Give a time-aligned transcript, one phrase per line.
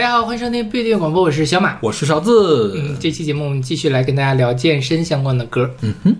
[0.00, 1.76] 大家好，欢迎收听不一定广播，我是小马。
[1.82, 2.72] 我是勺子。
[2.74, 5.70] 嗯，这期节目我们继续来跟大家聊健身相关的歌。
[5.82, 6.16] 嗯哼，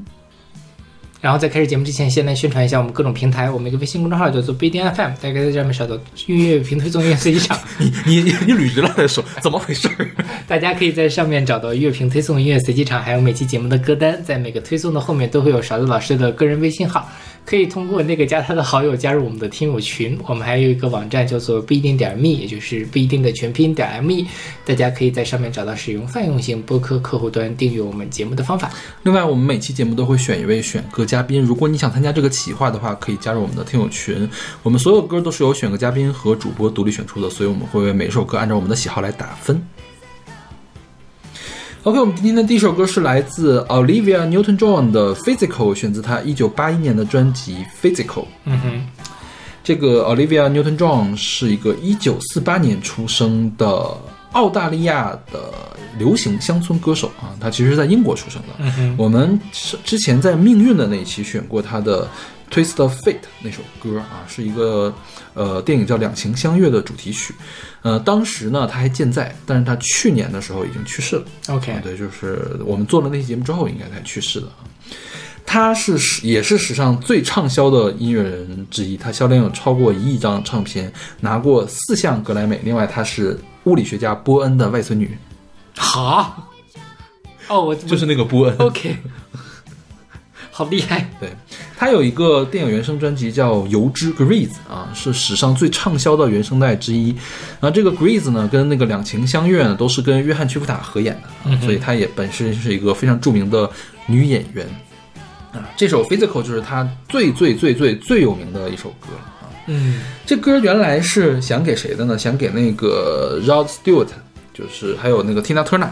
[1.23, 3.51] 然后在开始节目之前，先来宣传一下我们各种平台。
[3.51, 7.59] 我们一个微信公众号叫做不一定 FM，大家可以在上面找到音乐评推送音乐随机场。
[7.81, 9.89] 你你你你捋直了再说，怎么回事？
[10.47, 14.23] 大家可以在上面找到乐评推送音乐随机场，还有每期节目的歌单。
[14.23, 17.11] 在每个推送的后面都会有勺子老师的个人微信号。
[17.45, 24.25] 可以通过那个加他的好友加入我们的听友群，我们还有一个网站叫做不一定点 me，也就是不一定的全拼点 me，
[24.65, 28.71] 大家可以在上面找到使用泛用型播客客户端订阅我们节目的方法。
[29.03, 34.29] 另外，我们每期节目都会选一位选歌嘉宾，如果你想参加这个企划的话，可以加入我们的听友群。
[34.63, 39.61] 我们所有歌都是由选歌嘉宾和主播独立选出的，所以我们会为每首歌按照我们的喜好来打分。
[41.83, 48.05] OK，我们今天的第一首歌是来自 Olivia Newton-John 的《Physical》，选自她一九八一年的专辑《Physical》。
[48.45, 48.87] 嗯哼，
[49.65, 53.97] 这个 Olivia Newton-John 是一个一九四八年出生的
[54.33, 55.55] 澳大利亚的
[55.99, 58.49] 流行乡村歌手啊，她其实是在英国出生的。
[58.59, 62.07] 嗯哼，我们之之前在命运的那一期选过她的。
[62.51, 64.93] Twist of Fate 那首歌啊，是一个
[65.35, 67.35] 呃电影叫《两情相悦》的主题曲。
[67.83, 71.25] 呃，当时呢他还健在，但是他去年的时候已经去世了。
[71.49, 74.67] OK，对，就是我们做了那期节目之后，应该才去世的啊。
[75.47, 82.61] 他是史也是史上最畅销的音乐人之一，他销量有超过一亿张唱片，拿过四项格莱美。
[82.63, 85.17] 另外，他是物理学家波恩的外孙女。
[85.77, 86.49] 好，
[87.49, 88.57] 哦，我就是那个波恩。
[88.59, 88.97] OK。
[90.61, 91.09] 好厉害！
[91.19, 91.31] 对
[91.75, 97.09] 他有一个电影原声专辑叫《油脂 Grease》啊，是史上最畅销的原声带之一。
[97.59, 103.71] 然后这个 Grease 呢，跟那个两情相悦呢，都是跟约翰屈服塔合演的，所以她也本身是一个非常著名的
[104.05, 104.67] 女演员
[105.51, 105.67] 啊。
[105.79, 109.07] 这首《Physical》就是她最最最最最有名的一首歌
[109.41, 109.49] 啊。
[109.65, 112.19] 嗯，这歌原来是想给谁的呢？
[112.19, 114.09] 想给那个 Rod Stewart，
[114.53, 115.89] 就是还有那个 Tina Turner，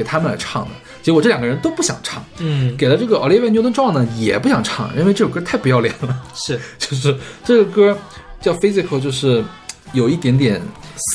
[0.00, 0.70] 给他们来唱的。
[1.02, 6.22] 结果这两个人都不想唱，嗯，给了这个 Olivia Newton-John 呢也不想唱，因为这首歌太不要脸了。
[6.34, 7.98] 是，就是这个歌
[8.40, 9.44] 叫 Physical，就是
[9.92, 10.62] 有一点点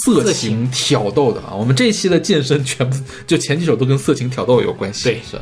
[0.05, 1.55] 色情挑逗的啊。
[1.55, 2.95] 我们这一期的健身全部
[3.25, 5.39] 就前几首都跟色情挑逗有关系，对，是。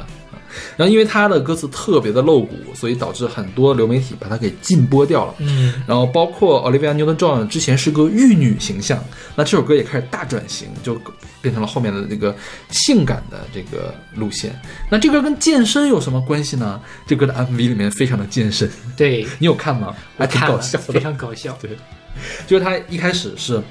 [0.75, 5.35] 然后因为他的歌词特别的露骨，所以导致很多流媒体把它给禁播掉了。
[5.39, 9.03] 嗯，然后包括 Olivia Newton-John 之前是个玉女形象，
[9.35, 10.99] 那这首歌也开始大转型，就
[11.41, 12.35] 变成了后面的这个
[12.69, 14.59] 性感的这个路线。
[14.89, 16.79] 那这歌跟健身有什么关系呢？
[17.05, 19.95] 这歌的 MV 里面非常的健身，对你有看吗？
[20.17, 21.57] 还挺搞笑，非常搞笑。
[21.61, 21.71] 对，
[22.47, 23.61] 就是他一开始是。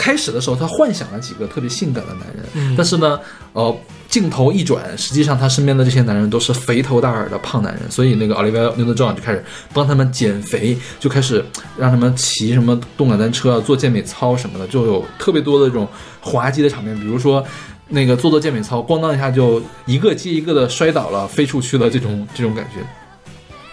[0.00, 3.20] 开始的时候，他幻想了几个特别性感的男人，但是呢，
[3.52, 3.76] 呃，
[4.08, 9.44] 镜头一转，实际上他身边的这些男人都是肥头大耳的胖男人，所以那个 Olivia Newton-John 就开始
[9.74, 11.44] 帮他们减肥，就开始
[11.76, 15.86] 让他们骑什么动感单车啊、做健美操什么的，就有特别多的这种
[16.22, 17.44] 滑稽的场面，比如说
[17.88, 22.80] 那个做做健美操，咣当一下就一个接一个的摔倒了，飞出去了这种这种感觉，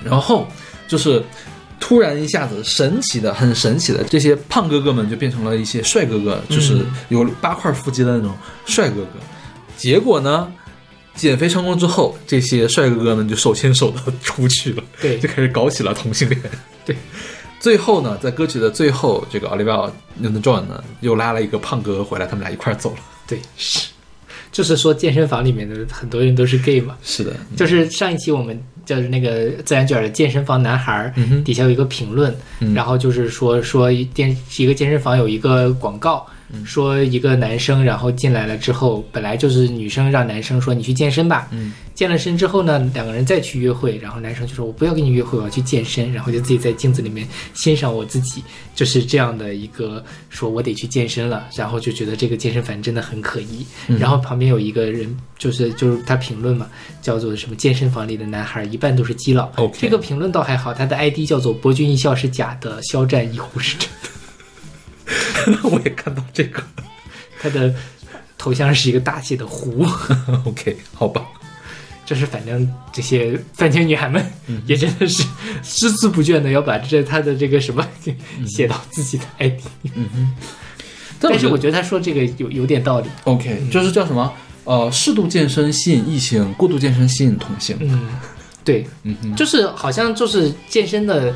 [0.04, 0.46] 然后
[0.90, 1.24] 就是。
[1.80, 9.20] 突然一下子，神奇的，很神奇的，这些胖哥哥们就变成了一些帅哥哥，就是有八块腹肌的那种帅哥哥。
[9.78, 10.52] 结果呢，
[11.14, 16.42] 减肥成功之后，这些帅哥哥们就手牵手的出去了，对，就开始搞起了同性恋。
[16.84, 16.96] 对，
[17.60, 22.98] 最后呢，在歌曲的最后，这个 Olivia Newton-John 呢又拉了一个胖哥回来，他们俩一块走了。
[23.28, 23.88] 对，是，
[24.52, 26.98] 就是说健身房里面的很多人都是 gay 嘛。
[27.04, 28.60] 是的，就是上一期我们。
[28.88, 32.34] 就是那个自然卷的健身房男孩儿，底下有一个评论，
[32.74, 36.26] 然后就是说说电一个健身房有一个广告。
[36.66, 41.48] 说一个男生，然后进来了之后，本来就是女生让男生说你去健身吧。
[41.52, 48.44] 嗯，健了身之后呢，两个人再去约会，然后男生就说我不要跟你约会，我要去健身，然后就自己在镜子里面欣赏我自己，
[48.76, 53.66] 就是这样的一个说我得去健身了，然后就觉得这个健身房真的很可疑。
[54.00, 56.68] 然后旁边有一个人，就是就是他评论嘛，
[57.02, 59.52] 叫做什么健身房里的男孩一半都是基佬。
[59.78, 64.07] 这个评论倒还好，他的 ID 叫做博君一笑是假的，肖战一呼是真的。
[65.64, 66.62] 我也看到这个，
[67.40, 67.74] 他的
[68.38, 69.86] 头像是一个大写的“胡”。
[70.46, 71.26] OK，好吧，
[72.06, 74.26] 就是反正这些饭圈女孩们
[74.66, 75.24] 也真的是
[75.64, 77.86] 孜孜不倦的要把这他的这个什么
[78.46, 79.60] 写到自己的 ID。
[79.96, 80.36] 嗯哼，
[81.20, 83.10] 但是我觉得他说这个有有点道理。
[83.24, 84.34] OK，就是叫什么？
[84.66, 87.78] 呃，适度健身吸引异性，过度健身吸引同性。
[87.80, 88.10] 嗯，
[88.66, 91.34] 对，嗯哼，就是好像就是健身的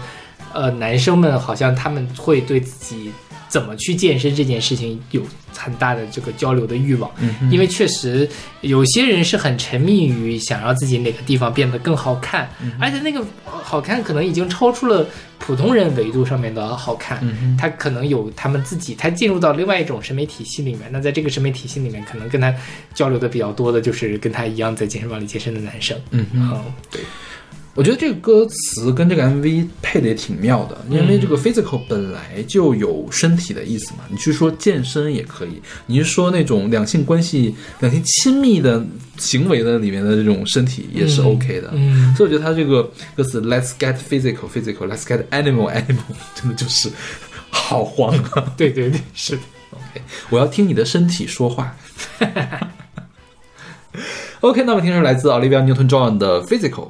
[0.54, 3.12] 呃男生们，好像他们会对自己。
[3.52, 5.22] 怎么去健身这件事情有
[5.54, 8.26] 很大的这个交流的欲望，嗯因为确实
[8.62, 15.06] 有些人是很沉迷于想让自己哪个地方变得更好看，嗯而且那个呃好看可能已经超出了
[15.38, 20.90] 普通人维度上面的好看，嗯他可能有他们自己，他进入到另外一种审美体系里面。
[20.90, 22.56] 那在这个审美体系里面，可能跟他
[22.94, 26.00] 交流的比较多的就是跟他一样在健身房里健身的男生。
[26.12, 26.52] 嗯哼。
[26.54, 27.02] 嗯，对，
[27.74, 38.86] 我觉得这个歌词跟这个 MV 配的也挺妙的，因为这个 physical 本来就有身体的意思嘛，你去说健身也可以，你是说那种两性关系、两性亲密的
[39.18, 41.70] 行为的里面的这种身体也是 OK 的。
[41.74, 42.84] 嗯，所以我觉得他这个
[43.16, 46.04] 歌词 Let's get physical physical Let's get animal animal
[46.36, 46.90] 真的就是
[47.50, 49.42] 好黄啊对对对，是的。
[49.72, 51.74] ！OK，我要听你的身体说话。
[54.42, 56.90] OK，那么听是来自 Olivia Newton-John 的 Physical。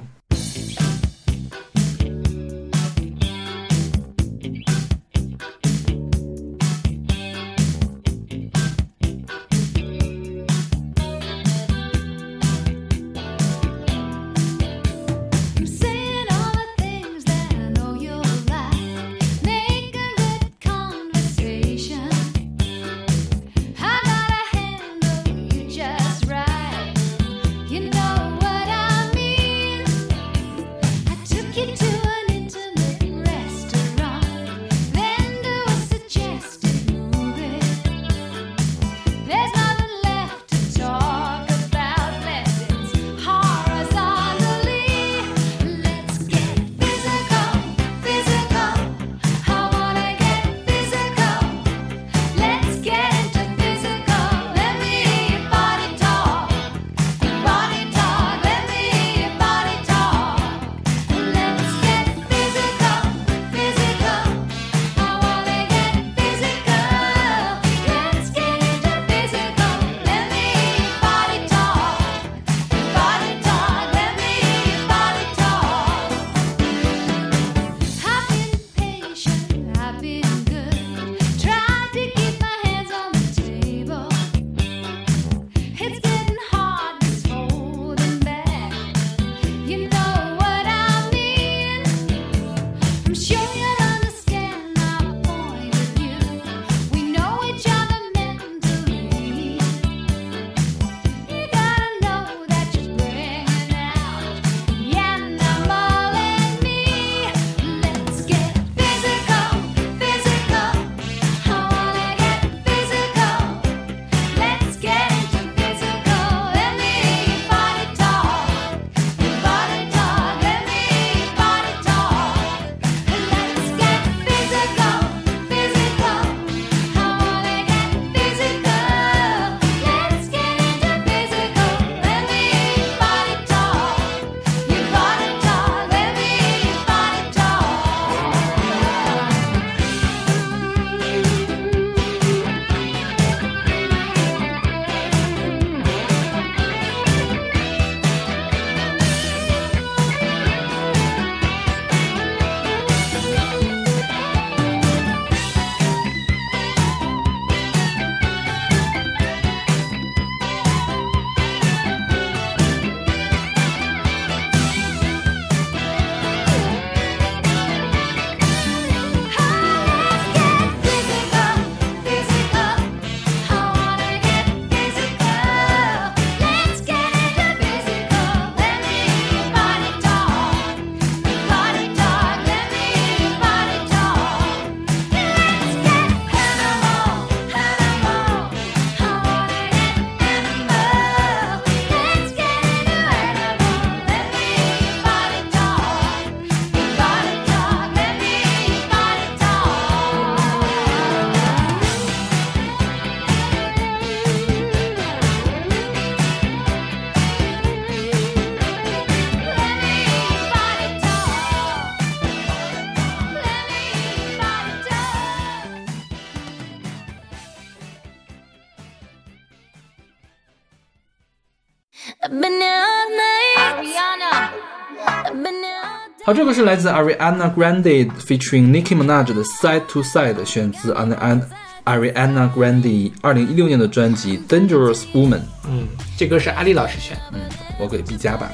[226.31, 231.41] 好，这个是来自 Ariana Grande featuring Nicki Minaj 的 Side to Side，选自 Ariana
[231.83, 235.41] Ariana Grande 二零一六年的专辑 Dangerous Woman。
[235.67, 237.41] 嗯，这歌是阿丽老师选，嗯，
[237.77, 238.49] 我给 B 加吧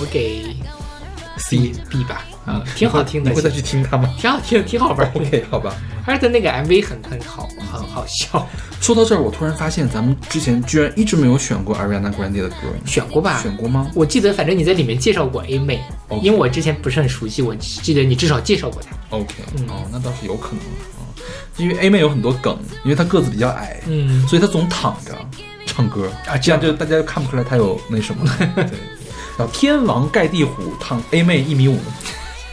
[0.00, 0.56] 我给
[1.36, 1.74] ，C。
[1.90, 5.20] B 吧，啊，挺好听的，你会再去听它吗挺好听，挺好玩的。
[5.20, 5.74] OK，好吧。
[6.06, 8.48] 而且那个 MV 很很好，很好笑，
[8.80, 13.40] 说到这儿，我突然发现咱们之前居然一直没有选过 Ariana Grande 的歌，选过吧？
[13.42, 13.90] 选过吗？
[13.94, 15.82] 我记得反正你在里面介绍过 A 妹
[16.22, 18.96] 因为我之前不是很熟悉，我记得你至少介绍过她。
[19.10, 21.02] OK，、嗯哦，那倒是有可能啊、
[21.56, 25.12] 因为 A 妹有很多梗，因为她个子比较矮，嗯所以她总躺着
[25.66, 28.24] 唱歌啊这样就大家就看不出来她有那什么。
[28.54, 28.64] 对，
[29.36, 31.78] 然后天王盖地虎躺 A 妹一米五，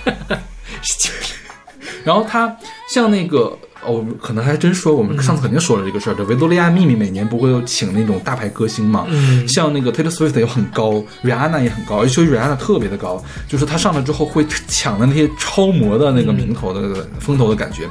[2.04, 2.56] 然后他
[2.90, 3.58] 像那个。
[3.86, 6.14] 哦，可能还真说，我们上次肯定说了这个事儿。
[6.14, 9.06] 这维多利亚秘密每年不会有请那种大牌歌星嘛？
[9.10, 17.84] 嗯像那个 Taylor Swift 也很高，Rihanna 也很高，而且 Rihanna 特别的高，就是她上了之后会抢的那些超模的那个名头的、那个风头的感觉。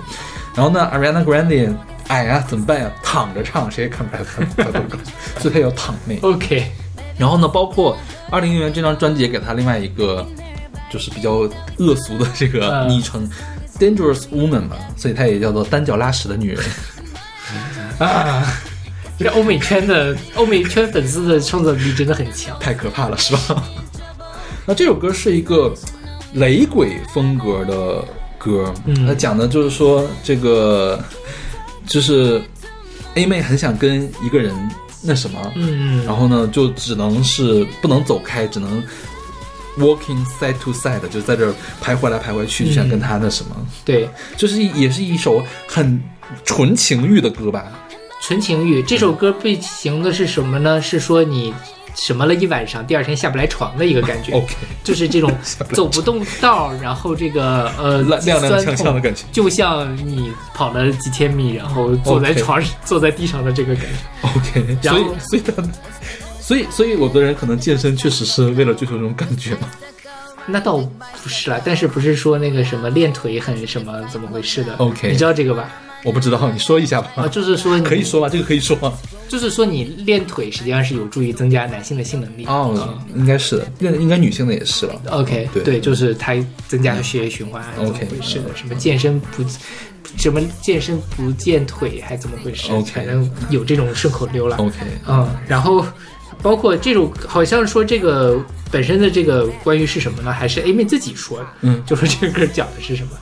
[0.54, 1.74] 然后呢，Ariana Grande
[2.08, 2.90] 矮啊，怎么办呀？
[3.02, 4.26] 躺着唱，谁也看不出来
[4.56, 4.98] 她她多高，
[5.40, 6.18] 所以她要躺妹。
[6.22, 6.72] OK，
[7.18, 7.98] 然后呢，包括
[8.30, 10.26] 二零零年这张专辑也给他另外一个
[10.92, 13.28] 就是比较恶俗的这个嗯昵称、
[13.78, 16.64] Dangerous Woman 吧，所以她也叫做单脚拉屎的女人。
[17.98, 18.44] 啊，
[19.18, 22.58] 这欧美圈的欧美圈粉丝的创造力真的很强。
[22.60, 23.64] 太可怕了，是吧？
[24.66, 25.72] 那这首歌是一个
[26.34, 28.04] 雷鬼风格的
[28.38, 31.02] 歌，嗯它讲的就是说这个
[31.86, 32.40] 就是
[33.14, 34.54] A 妹很想跟一个人
[35.02, 38.82] 那什么，嗯然后呢就只能是不能走开，只能
[39.78, 46.02] walking side to side，就在这儿徘徊来徘徊去，就想跟他那什么，对，就是也是一首很
[46.44, 47.64] 纯情欲的歌吧。
[48.20, 50.80] 纯情欲这首歌被形容的是什么呢？
[50.80, 51.52] 是说你
[51.96, 54.32] 什么了一晚上，第二天下不来床的一个感觉。
[54.38, 55.30] OK，就是这种
[55.74, 64.28] 走不动道，然后这个呃踉踉踉跄跄的感觉就像你跑了几千米，然后坐在床上坐在地上的这个感觉。
[64.28, 65.52] OK，所以所以他，
[66.42, 69.70] 所以所以有的人可能健身确实是为了追求这种感觉嘛。
[70.46, 75.72] 那倒不是啦，但是不是说那个什么练腿很什么怎么回事的 OK 你知道这个吧？
[76.04, 77.12] 我不知道，你说一下吧。
[77.14, 78.92] 啊，就是说你可以，说吧，这个可以说吗？
[79.28, 82.44] 就是说你练腿实际上是有助于增加男性的性能力。
[82.46, 82.74] 哦
[83.14, 85.00] 嗯，应该是的，应应该女性的也是了。
[85.10, 86.34] OK，对就是它
[86.66, 88.50] 增加了血液循环，还是怎么回事的？
[88.56, 89.44] 什么健身不，
[90.18, 94.56] 什么健身不健腿，还怎么回事 OK 反正有这种顺口溜了。
[94.56, 94.74] OK，
[95.06, 95.86] 嗯，然后
[96.42, 98.38] 包括这种，好像说这个
[98.70, 100.32] 本身的这个关于是什么呢？
[100.32, 103.12] 还是 A 妹自己说的，嗯就说这个歌讲的是什么？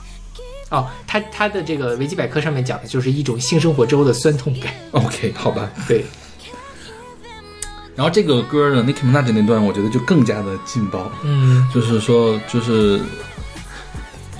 [0.69, 4.73] 哦，他他的这个维基百科上面讲的就是一种性生活之后的酸痛感。
[4.91, 5.69] OK，好吧。
[5.87, 6.05] 对，
[7.93, 13.01] 然后这个歌呢，Nicki Minaj 那段，我觉得就更加的劲爆，嗯就是说，就是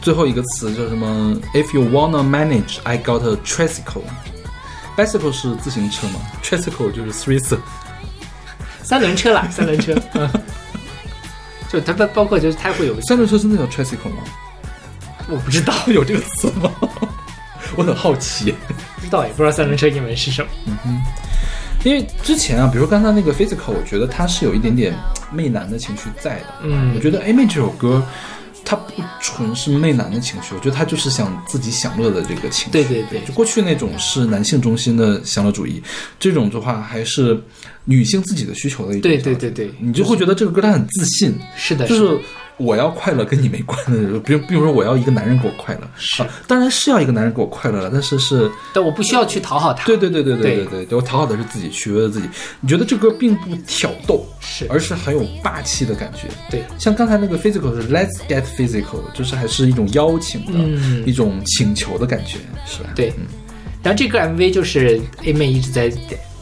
[0.02, 4.04] 最后一个词叫什么？If you wanna manage, I got a tricycle。
[4.96, 7.60] bicycle 是自行车嘛？tricycle 就是 threesome。
[8.92, 9.96] 三轮车啦， 三轮车。
[10.16, 10.30] 嗯，
[11.72, 14.22] 就它包包括就是它会有，三轮车真的叫 tricycle 吗？
[15.30, 16.70] 我不知道， 有这个词吗？
[17.78, 18.54] 我很好奇。
[18.98, 20.50] 不知道也不知道三轮车英文是什么。
[20.66, 21.02] 嗯哼
[21.86, 24.94] 因为之前啊，比如刚才那个 physical，我觉得它是有一点点
[25.32, 26.46] 媚男的情绪在的。
[26.64, 28.04] 嗯我觉得 A 妹这首歌，
[28.66, 28.92] 它不
[29.36, 32.72] 纯是媚男的情绪，我觉得他就是想自己享乐的这个情绪。
[32.72, 35.82] 对对对就过去那种是男性中心的享乐主义，
[36.20, 37.42] 这种的话还是
[37.86, 39.02] 女性自己的需求的一种。
[39.02, 42.20] 对对对对你就会觉得这个歌他很自信，是的，就是
[42.62, 49.86] 我要快乐跟你没关的，比如比如说我要一个男人给我快乐，是啊，当然是要一个男人给我快乐了，但是是但我不需要去讨好他。
[49.86, 52.30] 对对对对对对对我讨好的是自己，取悦的自己。
[52.60, 56.28] 你觉得这歌并不挑逗，是而是很有霸气的感觉。
[56.50, 62.90] 对像刚才那个 physical 是 Let's get physical，就是还是一种邀请的、嗯一种请求的感觉，是吧？
[62.96, 63.14] 对，
[63.82, 65.92] 然后这个 MV 就是 A 妹一直在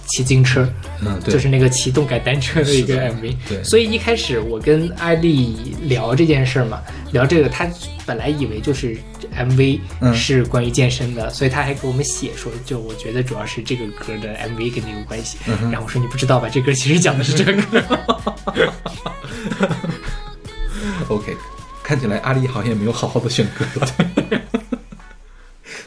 [0.09, 0.67] 骑自行车，
[1.01, 3.35] 嗯，对，就是那个骑动感单车的一个 MV。
[3.47, 7.69] 对所以一开始我跟艾丽聊这件事儿嘛，聊这个，她
[8.05, 8.97] 本来以为就是
[9.35, 15.37] MV 嗯是关于健身的，所以她还给我们写说，就我觉得主要是这个歌的 MV 跟你有关系。
[15.47, 17.99] 嗯然后我说你不知道吧，这歌其实讲的是这个歌。
[21.07, 21.35] OK，
[21.83, 23.87] 看起来阿丽好像也没有好好的选歌了。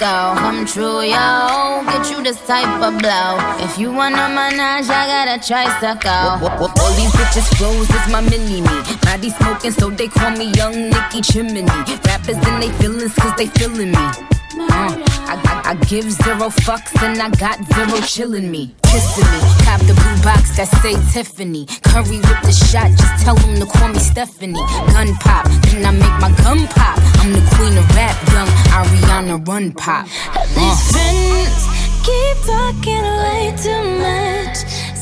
[0.00, 0.34] bicycle.
[0.36, 1.84] Come true, yo.
[1.84, 3.38] Get you this type of blow.
[3.64, 5.64] If you wanna manage, I gotta try.
[5.64, 6.48] a tricycle.
[6.80, 8.96] All these bitches flows is my mini me.
[9.02, 11.64] Body smoking, so they call me Young Nicky Chimney.
[12.06, 14.30] Rappers in they feelings, cause they feeling me.
[14.60, 14.92] Uh,
[15.26, 18.74] I, I, I give zero fucks and I got zero chillin' me.
[18.82, 19.40] Kissing me.
[19.64, 21.66] Cop the blue box that say Tiffany.
[21.90, 24.54] Curry with the shot, just tell them to call me Stephanie.
[24.94, 26.98] Gun pop, then I make my gun pop.
[27.20, 28.46] I'm the queen of rap, young
[28.78, 30.06] Ariana Run Pop.
[30.06, 30.46] Uh.
[30.54, 31.66] These friends
[32.06, 34.56] keep talking way too much.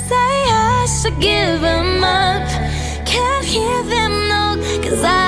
[0.08, 2.48] Say I should give them up.
[3.06, 5.27] Can't hear them, no, cause I.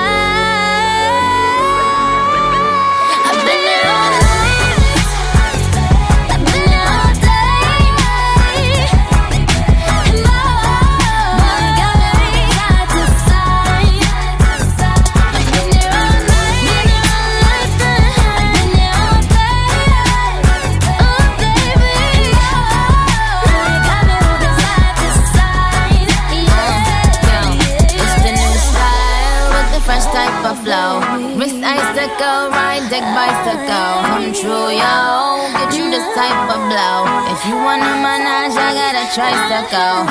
[32.91, 34.03] icicle, ride deck bicycle.
[34.03, 35.47] Come true, yo.
[35.53, 37.05] Get you this type of blow.
[37.31, 40.05] If you wanna manage, I got a tricycle.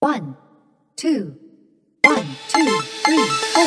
[0.00, 0.36] One,
[0.96, 1.34] two,
[2.04, 2.66] one, two,
[3.04, 3.66] three, four.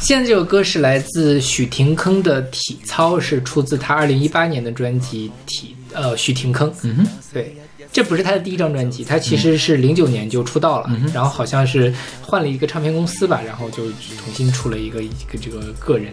[0.00, 6.70] 现在这首歌是来自许廷铿的《体操》，是出自他二零一八年的专辑《体》呃许廷铿。
[6.82, 7.56] 嗯哼，对，
[7.92, 16.12] 这不是他的第一张专辑，他其实是零九年就出道了，然后好像是换了一个唱片公司吧，然后就重新出了一个一个这个个人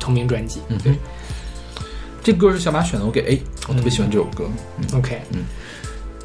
[0.00, 0.60] 同名专辑。
[0.82, 0.94] 对。
[2.24, 4.50] 这歌是小马选的，我给 A，我特别喜欢这首歌。
[4.78, 5.22] 嗯，，OK，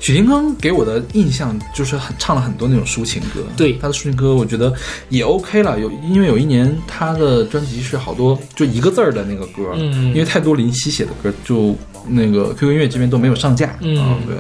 [0.02, 4.74] 许廷铿给我的印象就是很唱了很多那种抒情歌，对他的抒情歌我觉得
[5.10, 5.80] 也 OK 了。
[5.80, 11.76] 有因为有一年他的专辑是好多就一个字儿的那个歌，嗯因为太多林夕写的歌，就
[12.08, 14.36] 那个 QQ 音乐这边都没有上架，嗯啊对。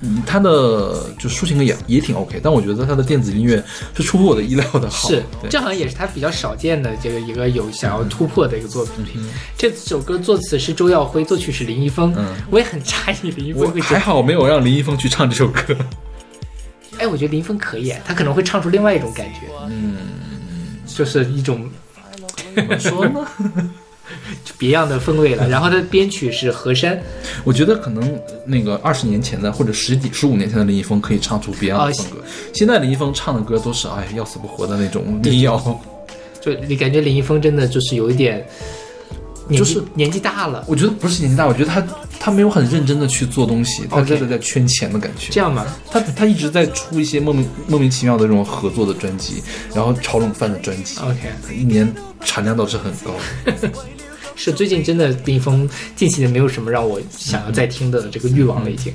[0.00, 3.62] 嗯他的就抒情歌也也挺 OK，但我觉得他的电子音乐
[3.96, 5.08] 是出乎我的意料的好。
[5.08, 9.04] 是，这好像也是他比较少见的这个一个有想要突破的一个作品。
[9.56, 12.14] 这首歌作词是周耀辉，作曲是林一峰。
[12.16, 15.76] 嗯我也很诧异林一我峰会还好没有让林一峰去唱这首歌。
[16.98, 19.96] 哎，我觉得林一峰可以，他可能会唱出另外一种感觉，嗯，
[20.86, 21.68] 就是一种
[22.54, 23.26] 怎么说呢？
[24.58, 25.48] 别样的风味了。
[25.48, 27.00] 然后他的编曲是何山，
[27.44, 32.16] 我觉得可能那个二十年前的或者十几、十五年前的林一峰可以唱出别样的啊风格。
[32.52, 35.56] 现在林一峰唱的歌都是哎要死不活的那种民谣，
[36.40, 38.46] 就你感觉林一峰真的就是有一点，
[39.50, 41.86] 就是年纪大了，我觉得不是年纪大，我觉得他
[42.20, 45.30] 他没有很认真的去做东西，他真的在圈钱的感觉。
[45.30, 45.66] 这样吧？
[45.90, 49.42] 他他一直在出一些莫名莫名其妙的这种合作的专辑，
[49.74, 51.92] 然后炒冷饭的专辑 OK 一年
[52.24, 53.14] 产量倒是很高。
[54.38, 58.90] 是最近真的林峰近期的没有什么让我想要再听的这个欲望了已经。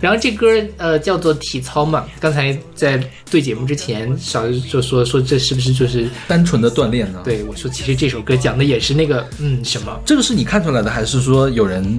[0.00, 9.98] 然后这歌呃叫做体操嘛，刚才在对节目之前小就说说这是不是就是单纯的锻炼呢？，对我说其实这首歌讲的也是那个嗯什么。
[10.04, 11.98] 这个是你看出来的，还是说有人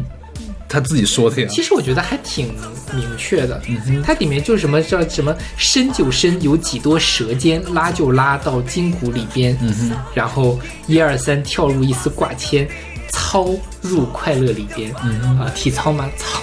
[0.67, 1.47] 他自己说的呀？
[1.49, 2.53] 其实我觉得还挺
[2.93, 3.61] 明确的，
[4.03, 12.67] 它里面就是什么叫什么深就深有几多舌尖，拉就拉到筋骨里边，嗯然后一二三跳入一丝挂牵，
[13.09, 13.47] 操
[13.81, 16.09] 入快乐里边，啊，体操吗？
[16.17, 16.41] 操，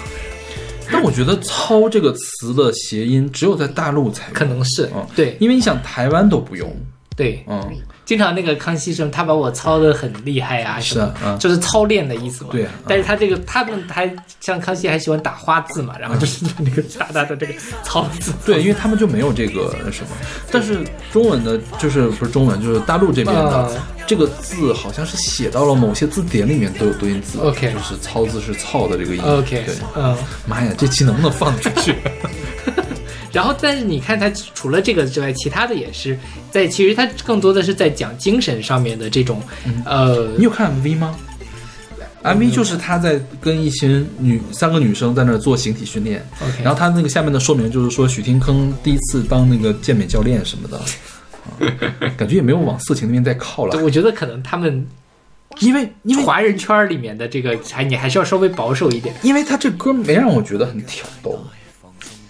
[0.91, 5.37] 但我觉得“操”这个词的谐音只有在大陆才可能是嗯对。
[5.41, 6.71] 因为你想台湾都不用，
[7.17, 7.61] 对，嗯，
[8.05, 12.51] 经常那个康熙生，他把我操的很厉害啊，什么是啊嗯就是操练的意思嘛。
[12.53, 20.11] 对啊但是他这个他们还像康熙还喜欢打花字嘛，然后就是把那个大大的这个操字， 对，因为他们就没有这个什么。
[20.51, 20.81] 但是
[21.13, 23.71] 中文的，就是不是中文，就是大陆这边的、啊
[24.05, 29.23] 这个字，好像是写到了某些字典里面都有多音字 OK 就是“操”字是“操”的这个音。
[29.23, 30.15] OK，对，嗯。
[30.45, 31.95] 妈呀，这期能不能放出去？
[33.33, 36.19] 然后，但是你看，他除了这个之外，其他的也是
[36.51, 39.41] 在，其实他更多的是在讲精神上面的这种，
[39.85, 41.17] 呃，你有看 MV 吗
[42.23, 46.25] ？MV 就是他在跟一群女三个女生在那儿做形体训练
[46.63, 54.87] 然后他那个下面的说明就是说许廷铿第一次当那个健美教练什么的，啊、感觉也没有往色情那边再靠了，我觉得可能他们
[55.61, 59.15] 因为因为华人圈儿里面的这个，还你还是要稍微保守一点。
[59.23, 61.45] 因为他这歌没让我觉得很挑逗，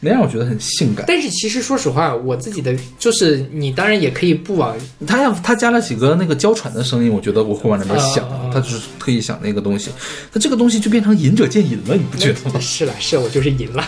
[0.04, 1.04] 没让我觉得很性感。
[1.06, 9.90] 但是其实说实话，我自己的就是你当然也可以不往他要他加了几个那个娇喘的声音，我觉得我会往那边想他就是特意想那个东西。
[10.32, 12.58] 他这个东西就变成仁者见仁了，你不觉得吗？
[12.60, 13.84] 是了，是我就是赢了。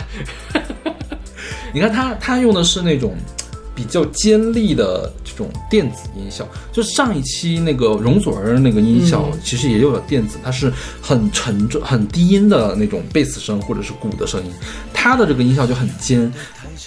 [1.75, 3.17] 你看他他用的是那种
[3.75, 6.49] 比较尖利的这种电子音效。
[6.73, 10.73] 就上一期那个容祖儿那个音效，其实也有了电子，它是
[11.03, 14.53] 很沉重、很低音的那种贝斯声或者是鼓的声音，
[15.05, 16.33] 它的这个音效就很尖。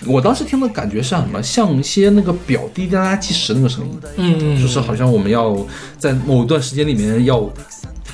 [0.07, 1.41] 我当时听的感觉像什么？
[1.43, 5.55] 像一些那个表滴滴答答计时那个声音，嗯就是好像我们要
[5.99, 7.47] 在某一段时间里面要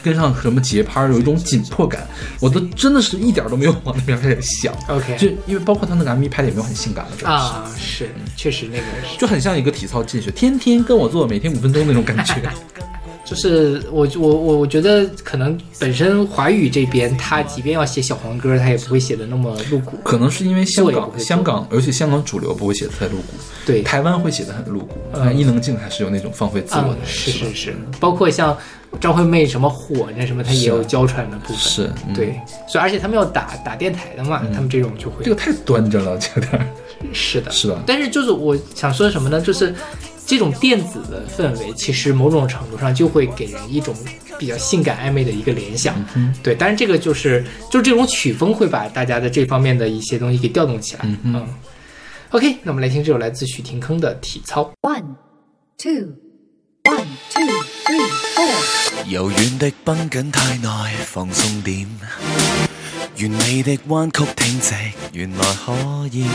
[0.04, 2.06] 跟上什么节拍，有一种紧迫感。
[2.42, 4.74] 我都真的是一点儿都没有往那边开始想。
[4.89, 12.36] OK 就因为包括他那个 MV 拍的也没有很性感了，主要是啊，是确实那个是就很像一个体操进去，天天跟我做，每天五分钟那种感觉。
[13.26, 19.98] 就是我我我我觉得可能本身华语这边，他即便要写小黄歌，他也不会写的那么露骨。
[20.04, 23.34] 可能是因为香港香港，而且香港主流不会写的太露骨，
[23.66, 24.98] 对，台湾会写的很露骨。
[25.14, 28.58] 嗯但伊能静还是有那种放飞自我啊的，，是是是，包括像
[29.00, 31.58] 张惠妹什么火那什么，她也有娇喘的部分。
[31.58, 36.68] 是，嗯对，所以而且他们要打打电台的嘛，他们这种就会这个太端着了，有点儿
[37.14, 37.82] 是的，是吧？
[37.86, 39.40] 但是就是我想说什么呢？
[39.40, 39.74] 就是
[40.34, 43.96] 这种电子的氛围，其实某种程度上就会给人一种
[44.39, 45.96] 比较性感暧昧的一个联想。
[46.41, 51.02] 对，但是这个就是就是这种曲风会把大家的这方面的一些东西给调动起来。
[51.22, 51.48] 嗯
[52.32, 54.74] OK，那我们来听这首来自许廷铿的《体操》。
[54.89, 55.04] One,
[55.78, 56.15] two,
[56.84, 59.13] one, two, three, four.
[59.13, 61.88] 柔軟的绷紧太耐，放鬆點。
[63.19, 64.73] 完美的弯曲挺直，
[65.13, 65.73] 原来可
[66.12, 66.26] 以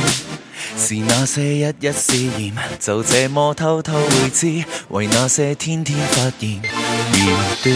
[0.77, 7.19] 是那些一一试验，就这么偷偷会知，为那些天天发现而
[7.63, 7.75] 锻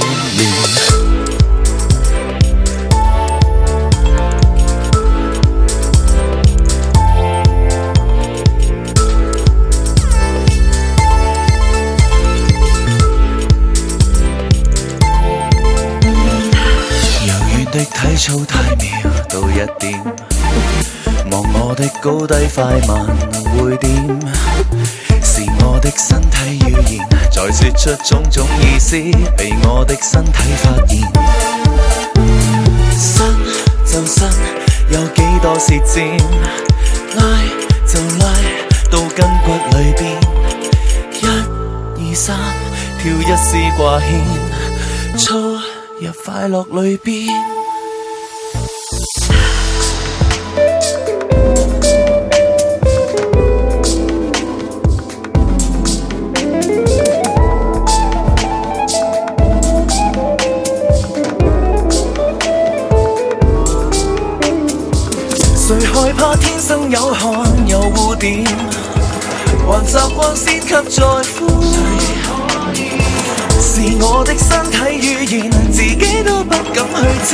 [1.06, 1.11] 炼。
[18.12, 18.86] 體操太妙
[19.30, 20.04] 到一點，
[21.30, 23.06] 望我的高低快慢
[23.56, 23.90] 會點，
[25.24, 28.96] 是我的身體語言在說出種種意思，
[29.34, 31.00] 被我的身體發現。
[32.92, 33.34] 伸
[33.86, 34.28] 就伸，
[34.90, 36.18] 有幾多舌尖，
[37.16, 37.22] 拉
[37.86, 38.30] 就拉
[38.90, 40.20] 到筋骨裏邊，
[41.22, 42.36] 一二三，
[43.00, 45.16] 跳一絲掛牽。
[45.16, 47.61] 操入快樂裏邊。
[68.22, 68.44] 點，
[69.66, 71.02] 還習慣先給在
[71.34, 71.60] 乎。
[73.60, 77.30] 是我的身體語言，自己都不敢去知。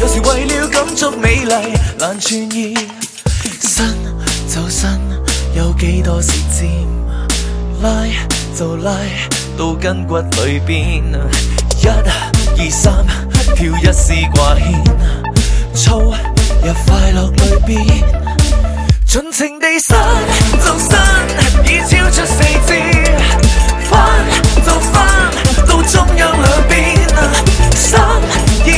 [0.00, 2.74] 有時為了感觸美麗難傳意，
[3.60, 3.94] 伸
[4.52, 4.98] 就伸，
[5.54, 6.68] 有幾多是尖，
[7.80, 8.04] 拉
[8.58, 8.96] 就拉
[9.56, 11.04] 到筋骨裏邊。
[11.78, 13.06] 一二三，
[13.54, 14.82] 跳一絲掛牽，
[15.72, 18.02] 操入快樂裏邊。
[19.06, 19.96] 盡情地伸
[20.60, 20.92] 就身，
[21.64, 22.70] 已超出四肢，
[23.88, 23.90] 翻
[24.62, 24.92] 就翻
[25.66, 26.76] 到中央兩邊，
[27.74, 28.70] 三二一，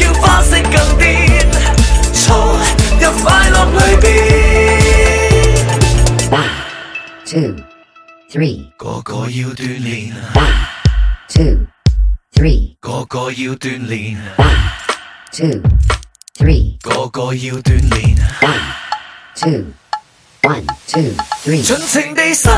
[0.00, 1.04] 要花式更癲，
[2.14, 2.56] 操
[2.98, 4.08] 入快樂裏邊。
[7.26, 7.52] Two,
[8.32, 10.14] three, 個個要鍛鍊
[11.28, 11.58] ，two,
[12.32, 14.16] three, 個個要鍛鍊
[15.30, 15.60] ，two,
[16.38, 18.16] three, 個個要鍛鍊。
[19.36, 19.64] two,
[20.42, 21.12] one, two,
[21.44, 21.62] three.
[21.62, 22.52] 尽情地伸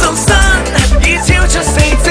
[0.00, 0.36] 就伸，
[1.02, 2.10] 已超出四肢，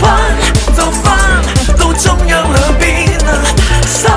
[0.00, 0.36] 翻
[0.76, 1.42] 就翻
[1.78, 3.18] 到中央兩邊，
[3.86, 4.12] 三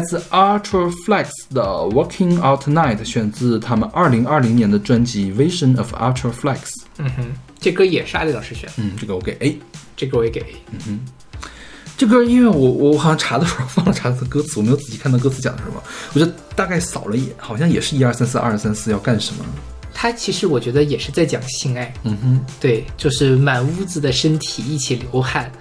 [0.00, 6.58] 来自 Ultra Flex 的 Walking Out Tonight，选自他们二零二零年的专辑 Vision of Ultra Flex。
[6.96, 7.26] 嗯哼，
[7.60, 9.58] 这歌也是阿里老师选的，嗯，这个我给 A。
[9.94, 10.54] 这歌我也给 A。
[11.98, 15.82] 这歌因为我我好像查的时候忘了查歌词，我没有仔细看到歌词讲的什么，
[16.14, 16.24] 我就
[16.56, 19.44] 大概扫了一眼，好像也是一二三四二三四要干什么。
[19.92, 25.52] 他其实我觉得也是在讲性爱，嗯哼，对，就是满屋子的身体一起流汗，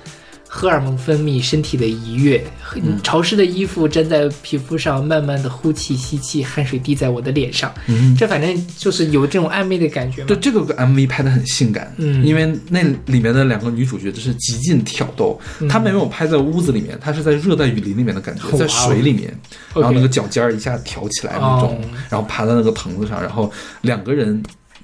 [0.51, 2.43] 荷尔蒙分泌，身体的愉悦，
[2.75, 2.99] 嗯。
[3.03, 8.15] 潮湿的衣服粘在皮肤上，慢慢的呼气吸气，汗水滴在我的脸上，嗯。
[8.17, 10.23] 这反正就是有这种暧昧的感觉。
[10.23, 12.25] 对这个 MV 拍的很性感，嗯。
[12.25, 19.31] 因为那里面的两个女主角就是极尽挑逗，她们没有拍在屋子里面，她是在热带雨林里面的感觉，哦在水里面
[19.75, 24.43] 然后那个脚尖儿一下挑起来那种哦，然后爬在那个藤子上，然后两个人。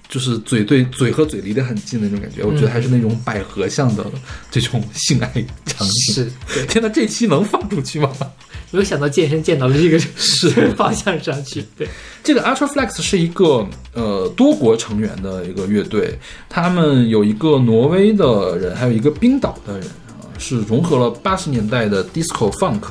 [0.10, 4.06] 就是嘴对嘴和嘴离得很近的那种感觉，我觉得还是那种百合像的
[4.52, 5.28] 这种性爱
[5.66, 6.14] 场景。
[6.14, 6.32] 是，
[6.68, 8.12] 天呐，这期能放出去吗？
[8.72, 11.88] 没有想到健身健到了这个 是方向上去，对，
[12.24, 16.18] 这个 Ultra Flex 是一个呃多国成员的一个乐队，
[16.50, 22.82] 他们有一个挪威的人，还有一个冰岛的人啊，是融合了八十年代的 disco funk，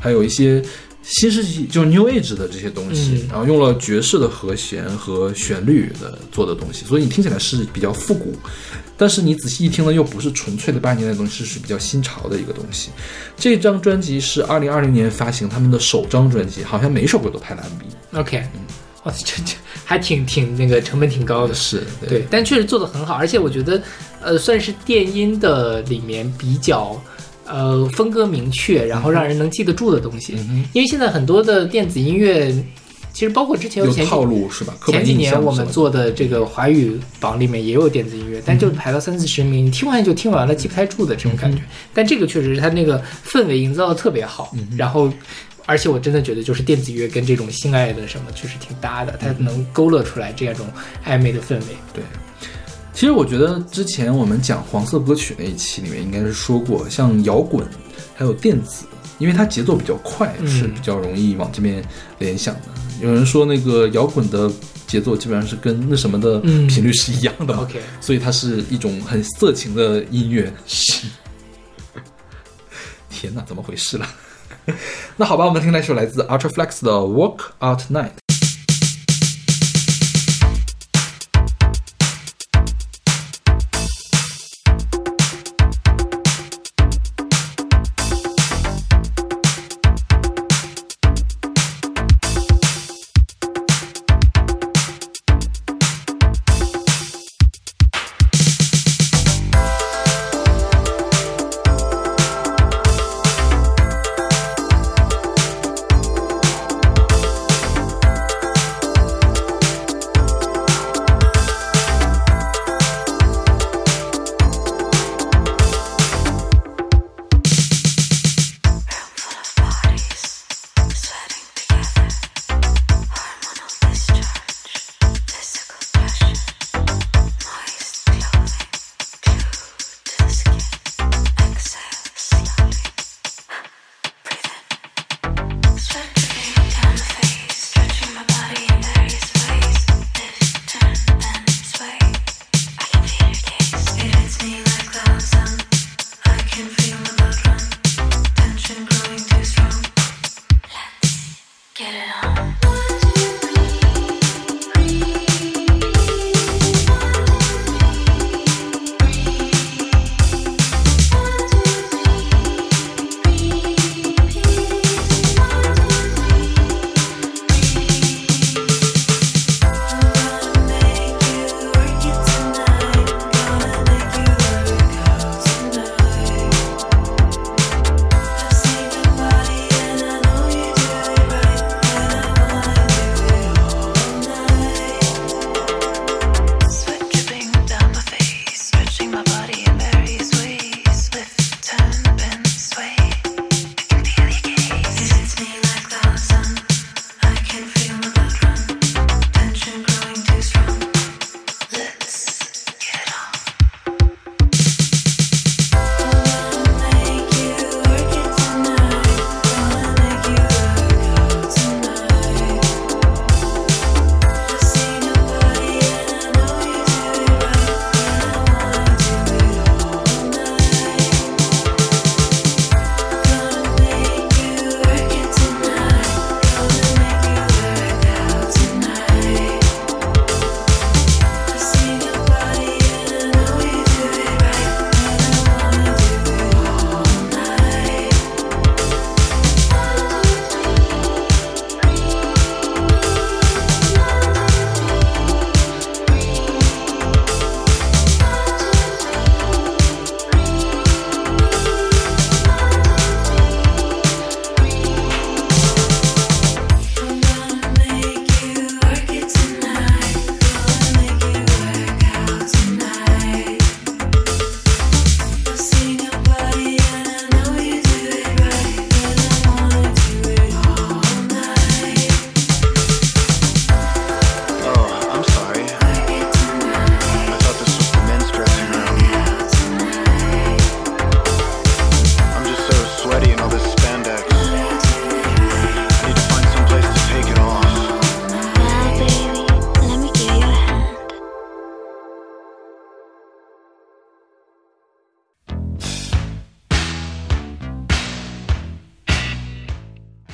[0.00, 0.62] 还有一些
[1.02, 8.34] 新世纪就是 New Age 的这些东西，嗯然后用了爵士的和弦和旋律的做的东西，所以你听起来是比较复古。
[8.96, 12.90] 但是你仔细一听呢，又不是纯粹的八十年代的东西，是比较新潮的一个东西。
[13.36, 17.64] 这张专辑是二零二零年发行他们的首张专辑，好像每一首歌都拍了
[18.12, 18.20] MV。
[18.20, 18.44] OK，
[19.02, 23.82] 哇，这这还挺挺那个成本挺高的，是对，但确实做的很好，而且我觉得，
[24.20, 27.02] 呃，算是电音的里面比较。
[27.52, 30.34] 呃，风格明确，然后让人能记得住的东西。
[30.38, 32.50] 嗯因为现在很多的电子音乐，
[33.12, 34.74] 其实包括之前有套路是吧？
[34.86, 41.62] 前几年我们做的这个华语榜里面也有电子音乐，但就排到三四十名，你听完就听完了，记不太住的这种感觉。
[41.92, 45.12] 但这个确实是它那个氛围营造的特别好，然后。
[45.64, 50.66] 而且我真的觉得，就是电子乐跟这种性爱的什么，确实挺搭的，它能勾勒出来这样一种
[51.06, 51.66] 暧昧的氛围。
[51.94, 52.02] 对。
[52.94, 57.66] 其实我觉得之前我们讲黄色歌曲那一期里面应该是说过，像摇滚
[58.14, 58.84] 还有电子，
[59.18, 61.82] 因为它节奏比较快，嗯是比较容易往这边
[62.18, 62.62] 联想的。
[63.00, 64.48] 有人说那个摇滚的
[64.86, 70.52] 节奏基本上是跟那什么的嗯频率是一样的嘛 OK 所以它是一种很色情的音乐。
[70.66, 71.06] 是，
[73.10, 74.06] 天哪，怎么回事了？
[75.16, 78.10] 那好吧，我们听那首来自 Ultra Flex 的《Walk Out Night》。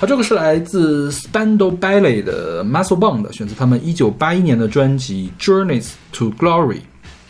[0.09, 6.77] 这个是来自 Spandau Ballet 的 Muscle Bound，选自他们一九八一年的专辑《Journeys to Glory》。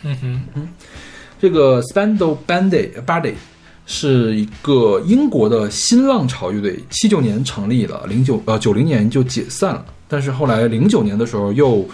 [0.03, 0.69] 嗯哼，嗯
[1.41, 3.33] 这个 Spandau Ballet Ballet
[3.85, 11.85] 是一个英国的新浪潮乐队，七九年成立了，零九呃九零年就解散了，但是后来零九年的时候又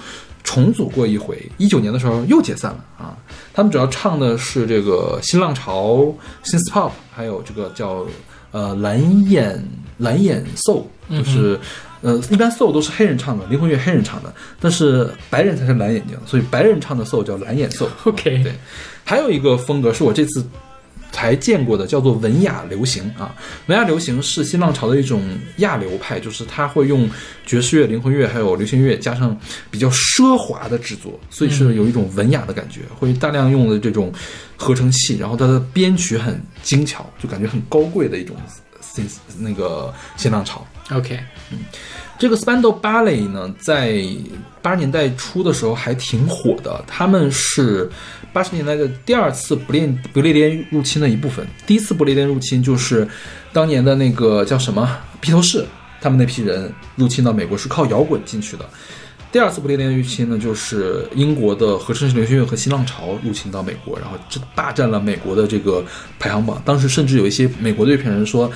[0.43, 3.17] 重组过一回，一九年的时候又解散了啊。
[3.55, 8.05] 他们主要唱的是这个新浪潮、新 pop，还有这个叫
[8.51, 9.67] 呃蓝眼
[9.97, 11.59] 蓝眼 soul，就是。
[12.01, 17.87] 呃，一般 soul 都是黑人唱的，灵魂乐黑人唱的，但是白人才是蓝眼睛，所以白人唱的 soul 叫蓝眼 soul。
[18.03, 18.53] OK 对，
[19.03, 20.45] 还有一个风格是我这次
[21.11, 23.33] 才见过的，叫做文雅流行啊。
[23.65, 25.23] 文雅流行是新浪潮的一种
[25.57, 27.09] 亚流派，就是它会用
[27.43, 29.35] 爵士乐、灵魂乐还有流行乐加上
[29.71, 34.13] 比较奢华的制作，所以是有一种文雅的感觉，会大量用的这种
[34.57, 38.61] 合成器，然后它的编曲很精巧，就感觉很高贵的一种新
[39.39, 40.65] 那个新浪潮。
[40.91, 41.19] OK，
[41.51, 41.59] 嗯
[42.17, 44.01] 这个 Spandau Ballet 呢，在
[44.61, 46.81] 八十年代初的时候还挺火的。
[46.87, 47.89] 他们是
[48.31, 51.45] 八十年代的第二次不列不列颠入侵的一部分。
[51.65, 53.05] 第一次不列颠入侵就是
[53.51, 55.65] 当年的那个叫什么披头士，
[55.99, 58.65] 他们那批人入侵到美国是靠摇滚进去的。
[59.29, 65.83] 第二次不列颠入侵呢，就是英国的合成流行乐和新浪潮入侵到美国，然后这霸占了美国的这个
[66.17, 66.61] 排行榜。
[66.63, 68.49] 当时甚至有一些美国的乐评人说。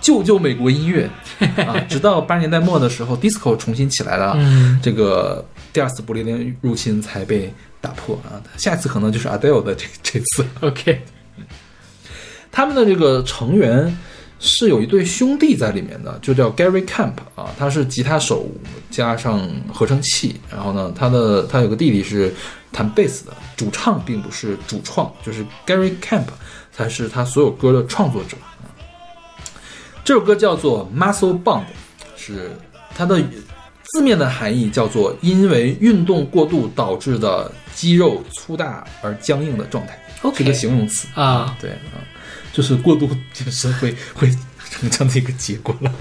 [0.00, 1.08] 救救美国音乐
[1.64, 1.78] 啊！
[1.88, 8.40] 直到八十年代末的时候，disco 重新起来了，嗯这个第二次不列颠入侵才被打破啊。
[8.56, 10.46] 下次可能就是 Adele 的这这次。
[10.60, 11.02] OK，
[12.52, 13.96] 他们的这个成员
[14.38, 18.46] 是有一对兄弟在里面的，就叫 Gary Camp 啊，他是吉他手
[18.90, 22.32] 加上合成器，然后呢，他的他有个弟弟是
[22.70, 26.26] 弹贝斯的，主唱并不是主创，就是 Gary Camp
[26.72, 28.55] 才是他所有歌的创作者啊。
[30.06, 31.64] 这首歌叫做 Muscle Bound，
[32.16, 32.52] 是
[32.94, 33.20] 它的
[33.86, 40.00] 字面的含义叫做因为运动过度导致的肌肉粗大而僵硬的状态。
[40.22, 41.98] ，OK，一个形容词啊对啊，
[42.52, 44.30] 就是过度健身会 会
[44.70, 45.92] 成这样的一个结果了。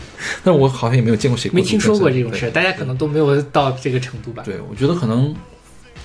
[0.43, 4.43] 但是我好像也没有见过谁过没听说过这种事，大家可能都没有到这个程度吧？
[4.45, 5.36] 对我觉得可能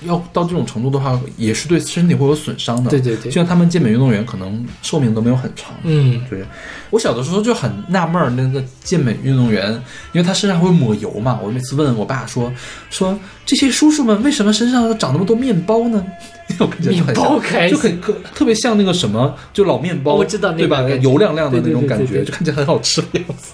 [0.03, 2.89] 要到这种程度的话，也是对身体会有损伤的。
[2.89, 5.73] 对对对就像他们健美运动员，可能寿命都没有很长。
[5.83, 6.43] 嗯，对，
[6.89, 9.71] 我小的时候就很纳闷儿，那个健美运动员，
[10.13, 12.51] 因为他身上会抹油嘛，我每次问我爸说
[12.89, 16.05] 说这些叔叔们为什么身上长那么多面包呢？
[16.59, 20.81] 我感觉就很就很可特别像那个什么，就老面包，哦我知道那对吧？
[21.01, 23.53] 油亮亮的那种感觉，就看起来很好吃的样子。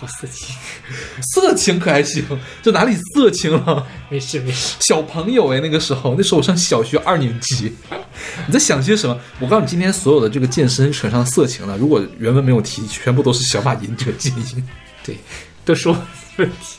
[0.00, 0.56] 好色情，
[1.34, 2.24] 色情可还行，
[2.62, 3.86] 这哪里色情了？
[4.08, 4.76] 没事没事。
[4.80, 7.70] 小朋友哎，那个时候，那时候我上小学二年级，
[8.48, 9.20] 你在想些什么？
[9.38, 14.68] 我告诉你，今天所有的这个健身扯上色情了，如果原文没有提，全部都是小马吟者基因。
[15.04, 15.18] 对，
[15.66, 15.94] 都说
[16.38, 16.78] 问题。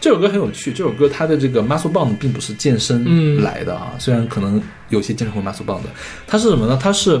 [0.00, 5.80] 这首歌很有趣，这首歌它的这个 muscle bound 并不是健身嗯来的啊，虽然可能有些健身会 muscle bound，
[6.26, 6.78] 它是什么呢？
[6.80, 7.20] 它是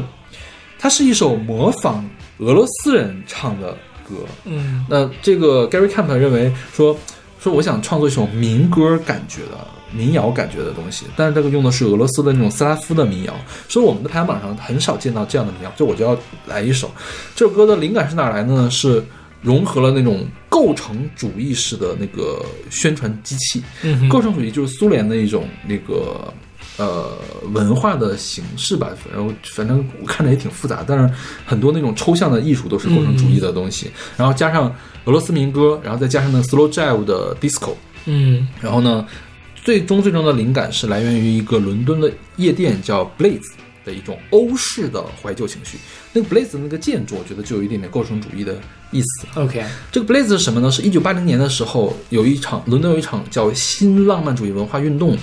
[0.78, 3.76] 它是一首模仿俄罗斯人唱的
[4.08, 4.84] 歌，嗯。
[4.88, 6.96] 那这个 Gary Camp 认为说
[7.40, 13.34] 说我想创作一首民歌感觉的民谣感觉的东西，但是这个用的是俄罗斯的那种斯拉夫的民谣，
[13.68, 16.90] 所以我们的排行榜上很少见到这样的民谣，就我就要来一首。
[17.34, 18.70] 这首歌的灵感是哪来的呢？
[18.70, 19.02] 是
[19.42, 26.32] 融合了那种构成主义式的那个宣传机器，嗯构成主义就是苏联的一种那个
[26.76, 27.18] 呃
[27.52, 31.14] 文化的形式吧，反正反正我看着也挺复杂，但是
[31.44, 34.74] 很多那种抽象的艺术都是构成主义的东西，然后加上
[35.04, 37.72] 俄罗斯民歌，然后再加上那个 slow jive 的 disco，
[38.04, 39.06] 嗯然后呢，
[39.54, 43.52] 最终最终的灵感是来源于一个伦敦的夜店叫 Blaze
[43.84, 45.78] 的一种欧式的怀旧情绪。
[46.12, 48.58] 那个 Blaze 的那个建筑，我觉得就有一点点构成主义的
[48.90, 49.26] 意思。
[49.34, 50.70] ，OK，这个 Blaze 是什么呢？
[50.70, 55.16] 是一九八零年的时候，有一场伦敦有一场叫新浪漫主义文化运动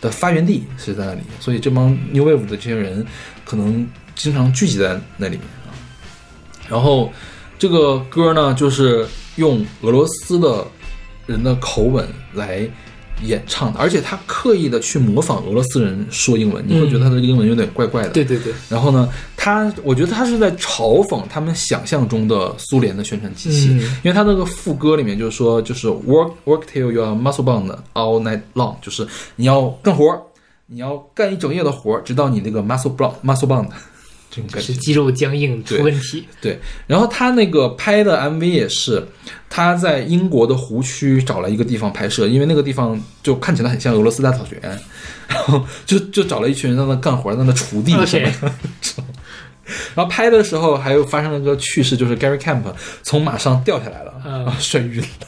[0.00, 3.06] 的发源地是在那里，所以这帮 New Wave 的这些人
[3.44, 5.74] 可能经常聚集在那里面啊。
[6.68, 7.12] 然后
[7.58, 10.66] 这个歌呢，就是用俄罗斯的
[11.26, 12.68] 人的口吻来
[13.22, 18.10] 演唱的，而且他刻意的去模仿俄罗斯人说英文，你会觉得他的英文有点怪怪的。
[18.10, 23.80] 对对对，然后呢，他我觉得他是在嘲讽他们想象中的苏联的宣传机器，嗯。
[24.02, 29.06] 因为他那个副歌里面就是说，就是 work work till you are muscle bound all night long，就是
[29.36, 30.20] 你要干活儿，
[30.66, 33.66] 你要干一整夜的活儿，直到你那个 muscle bound muscle bound
[34.58, 34.74] 是。
[34.74, 36.26] 肌肉僵硬出问题。
[36.40, 39.06] 对， 然后他那个拍的 MV 也是
[39.48, 44.80] 他在英国的湖区找了一个地方拍摄，因为那个地方就看起来很像俄罗斯大草原，
[45.26, 48.52] 然后就就找了一群人在那干活，在那锄地什么的。
[49.94, 52.62] 然后拍的时候还有发生了个趣事，就是 Gary Camp
[53.02, 55.26] 从马上掉下来了，嗯然后摔晕了。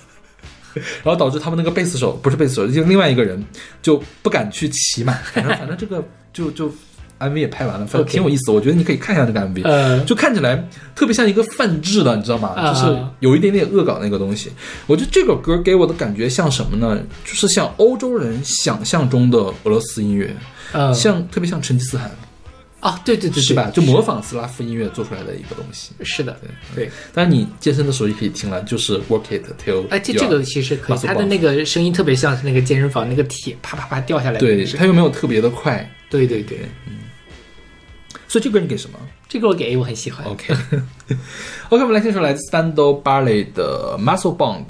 [1.02, 3.44] 然后导致他们那个贝斯手不是贝斯手，就另外一个人
[3.82, 5.12] 就不敢去骑马。
[5.14, 6.72] 反正反正这个就就
[7.20, 8.50] MV 也拍完了，反正挺有意思。
[8.50, 12.48] 我觉得你可以看一下这个 MV，、呃就看起来特别像一个泛制的，你知道吗？
[12.56, 14.50] 啊就是有一点点恶搞那个东西。
[14.86, 17.00] 我觉得这个歌给我的感觉像什么呢？
[17.24, 20.34] 就是像欧洲人想象中的俄罗斯音乐，
[20.72, 22.10] 嗯，像特别像成吉思汗，
[22.80, 23.70] 啊，对对对对，是吧？
[23.74, 25.90] 就模仿斯拉夫音乐做出来的一个东西。
[26.02, 26.34] 是的，
[26.74, 26.90] 对。
[27.12, 36.60] 当然，你健身的时候也可以听了，就是 Work It Till 哎，这这个其实可以它的那个声音特别像是那个健身房那个铁啪啪啪掉下来的对个声它又没有特别的快，对对对，
[38.30, 38.96] 所以这歌你给什么
[39.28, 40.24] 这歌我给 A，我很喜欢。
[40.24, 40.80] ？OK OK，
[41.70, 44.66] 我们来听首来自 Spandau Ballet 的 Muscle Bound。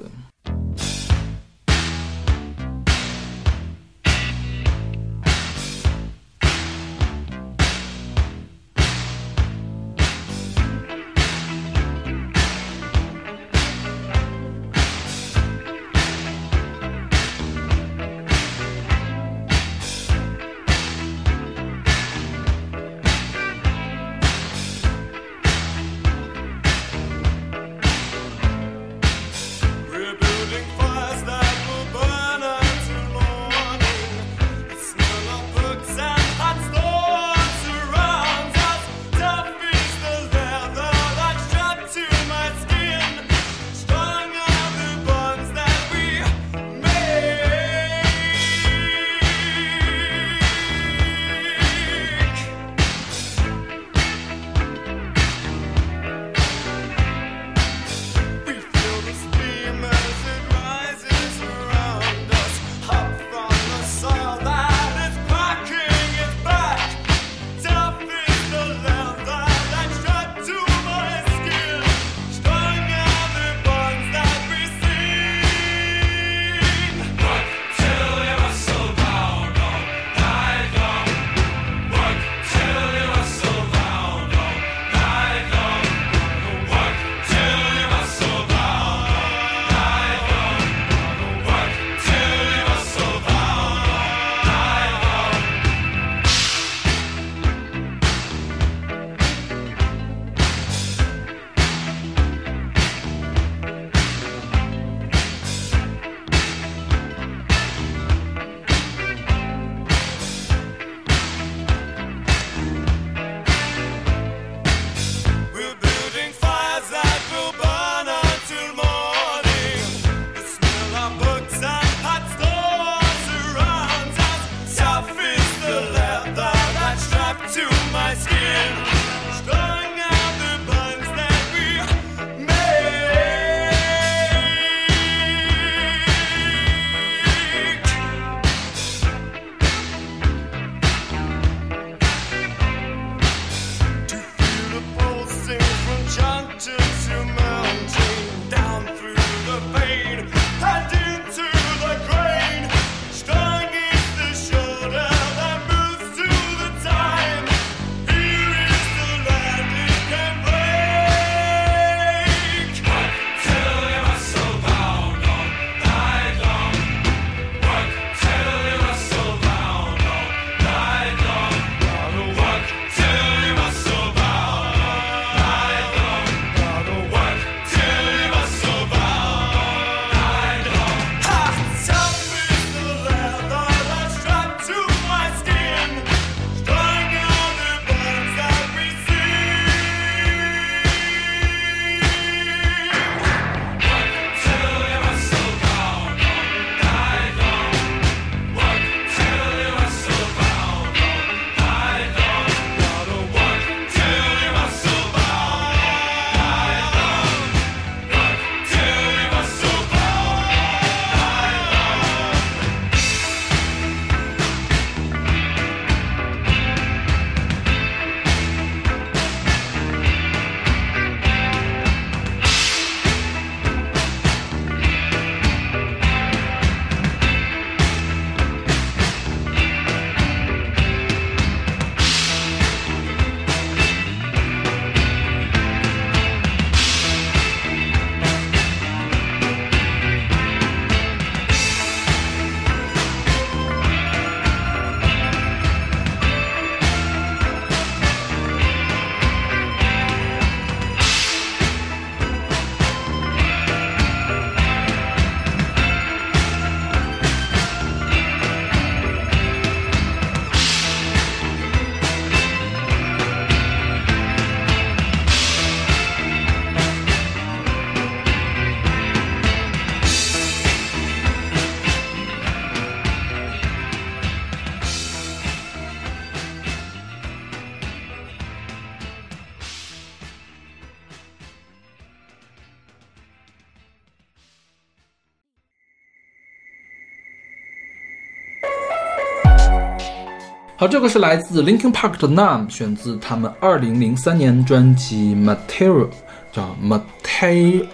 [290.80, 296.08] 好，这个是来自 Linkin Park 的 Numb，选自他们二零零三年专辑 Material，
[296.50, 297.84] 叫 Material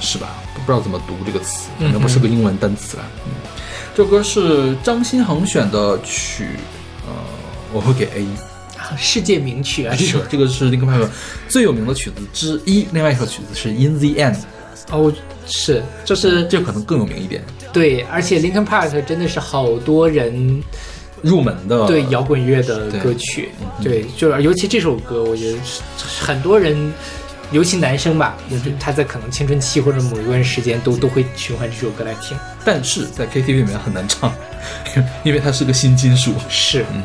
[0.00, 0.34] 是吧？
[0.52, 3.04] 不知道怎么读这个词，可能不是个英文单词啊。
[3.26, 3.32] 嗯，
[3.94, 6.48] 这首歌是张新恒选的曲，
[7.06, 7.12] 呃，
[7.72, 8.26] 我会给 A。
[8.98, 11.08] 世界名曲啊， 这首这个是 Linkin Park
[11.48, 14.38] 最有名的曲子之一，另外一首曲子是 In the End，
[14.90, 15.14] 哦，
[15.46, 20.60] 是，就是这可能更有名一点，对，而且 Linkin Park 真的是好多人
[21.22, 23.50] 入门的对摇滚乐的歌曲，
[23.82, 25.80] 对，就是尤其这首歌，我觉得是
[26.22, 26.92] 很多人，
[27.50, 32.36] 尤其男生吧，就是他在可能青春期或者某一段时间都都会循环这首歌来听。
[32.64, 34.32] 但是在 KTV 里面很难唱，
[35.24, 36.32] 因为它是个新金属。
[36.48, 37.02] 是，嗯，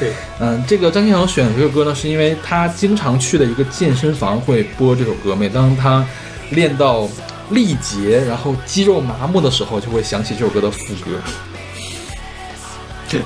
[0.00, 6.04] 对，嗯，这个张新恒选这首歌呢，是因为他经常去的一个健身房会播这首歌，每当他
[6.50, 7.08] 练到
[7.50, 11.20] 力竭，然后肌肉麻木的时候，就会想起这首歌的副歌。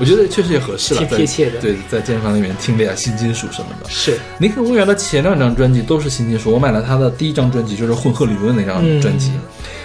[0.00, 3.90] 我觉得确实也合适了，挺贴切的对，在健身房里面听点新金属什么的。
[3.90, 9.32] 是林肯公园的前两张专辑都是新金属，我买了他的第一张专辑，就是混合理论那张专辑，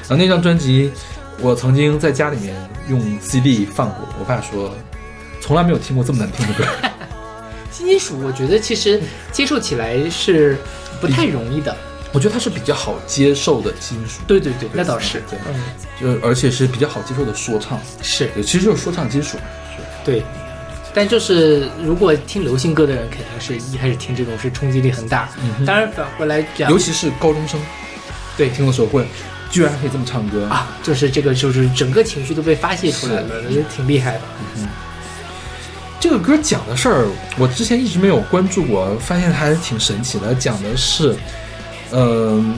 [0.02, 0.92] 然后那张专辑
[1.40, 2.56] 我曾经在家里面
[2.90, 4.76] 用 CD 放过，我爸说
[5.42, 6.64] 从来没有听过这么难听的歌。
[7.72, 9.02] 新金属，我觉得其实
[9.32, 10.56] 接受起来是
[11.02, 11.76] 不太容易的。
[12.14, 15.62] 我觉得它是比较好接受的金属，对对对，那倒是，对，嗯，
[16.00, 19.38] 就而且是比较好接受的说唱，是，其实就是说唱金属。
[20.06, 20.24] 对。
[20.96, 25.28] 但就是如果听流行歌的人，肯定是一开始听这种是冲击力很大。
[25.66, 27.60] 当然反过来讲，尤其是高中生，
[28.38, 29.04] 对，听的时候会
[29.50, 34.22] 居然可以这么唱歌啊，就是这个就是整个情绪都被发泄出来了，也挺厉害的。
[34.58, 34.68] 嗯
[36.00, 37.08] 这个歌讲的事儿，
[37.40, 40.36] 我之前一直没有关注过，发现还是挺神奇的。
[40.36, 41.16] 讲的是，
[41.94, 42.58] 嗯、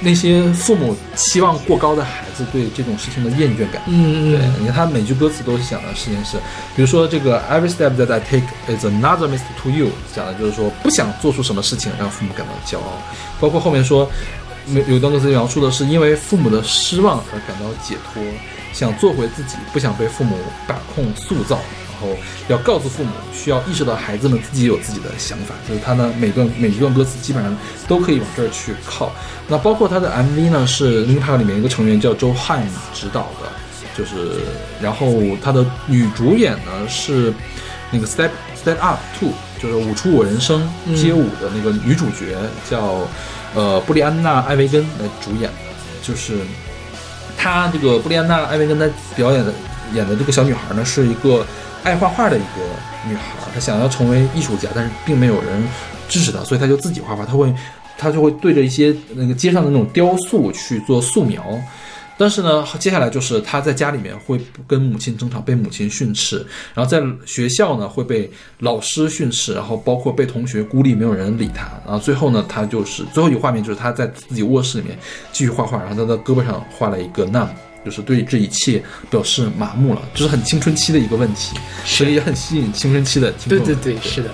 [0.00, 3.82] 那些父母期望过高的孩子对这种事情的厌倦感。
[3.86, 6.36] 嗯，嗯嗯，你看他每句歌词都是讲的事情是，
[6.74, 12.92] 比如说这个 Every step that I take is another mistake to you，讲的就是说不想做出什么事情让父母感到骄傲，
[13.40, 14.08] 包括后面说，
[14.68, 18.22] 有有段歌词描述的是因为父母的失望而感到解脱，
[18.72, 20.36] 想做回自己，不想被父母
[20.66, 21.58] 把控塑造。
[21.98, 22.14] 然后
[22.48, 27.56] 要告诉父母，需要意识到孩子们自己有自己的想法，就是他呢每段每一段歌词基本上
[27.88, 29.10] 都可以往这儿去靠。
[29.48, 33.48] 那包括他的 MV 呢是 l i n k p a r 里面一个成员叫周汉指导的，
[33.96, 34.42] 就是
[34.78, 35.10] 然后
[35.42, 37.32] 他的女主演呢是
[37.90, 38.28] 那个 Step
[38.62, 42.36] Step Up Two，就是舞出我人生街舞的那个女主角
[42.68, 43.08] 叫
[43.54, 45.72] 呃布里安娜艾维根来主演的，
[46.02, 46.40] 就是
[47.38, 49.50] 她这个布里安娜艾维根她表演的
[49.94, 51.42] 演的这个小女孩呢是一个。
[51.86, 52.62] 爱画画的一个
[53.08, 53.22] 女孩，
[53.54, 55.62] 她想要成为艺术家，但是并没有人
[56.08, 57.24] 支持她，所以她就自己画画。
[57.24, 57.54] 她会，
[57.96, 61.44] 她就会对着一些那个街上的那种雕塑去做素描。
[62.18, 66.38] 但是呢，接下来就是她在家里面会跟母亲争吵，被母亲训斥；
[66.74, 68.28] 然后在学校呢会被
[68.58, 71.68] 老师训斥，然后包括被同学孤立，没有人理她。
[71.84, 74.98] 然后最后呢，她就是最后一个画面就是她在自己卧室里面
[75.30, 77.46] 继续画画，然后她的胳膊上画了一个 num。
[77.86, 83.64] 就是对这一切表示麻木了，这是很青春期的一个问题，所以也很吸引青春期的听众。
[83.64, 84.30] 对对对，是的。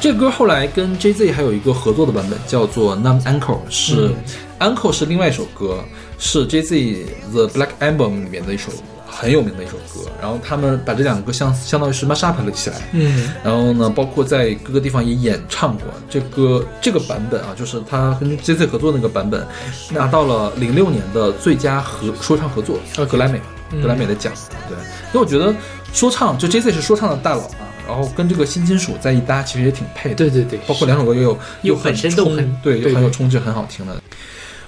[0.00, 4.10] 这歌后来跟 Jay Z 还有一个合作的版本，叫做《Numb Ankle》，是、
[4.58, 5.84] Ankle 是另外一首歌，
[6.18, 8.72] 是 Jay Z The Black Album 里面的一首
[9.10, 10.08] 很有名的一首歌。
[10.20, 12.76] 然后他们把这两个歌相相当于是 mash up 了起来。
[12.92, 19.46] 嗯，然后呢，包括在各个地方也演唱过这个这个版本啊，就是他跟 J Z 合作那个版本，
[19.90, 23.40] 拿到了零六年的最佳合说唱合作格莱美
[23.82, 24.32] 格莱美的奖。
[24.68, 25.54] 对，因为我觉得
[25.92, 30.14] 说唱就 J Z 是说唱的大佬啊，然后跟这个新金属在一搭，其实也挺配的。
[30.16, 34.00] 对对对，包括两首歌又有又很都冲对，又很有冲劲，很好听的。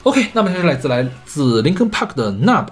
[0.03, 2.67] OK，那么这是来自来自 Linkin Park 的 Nub。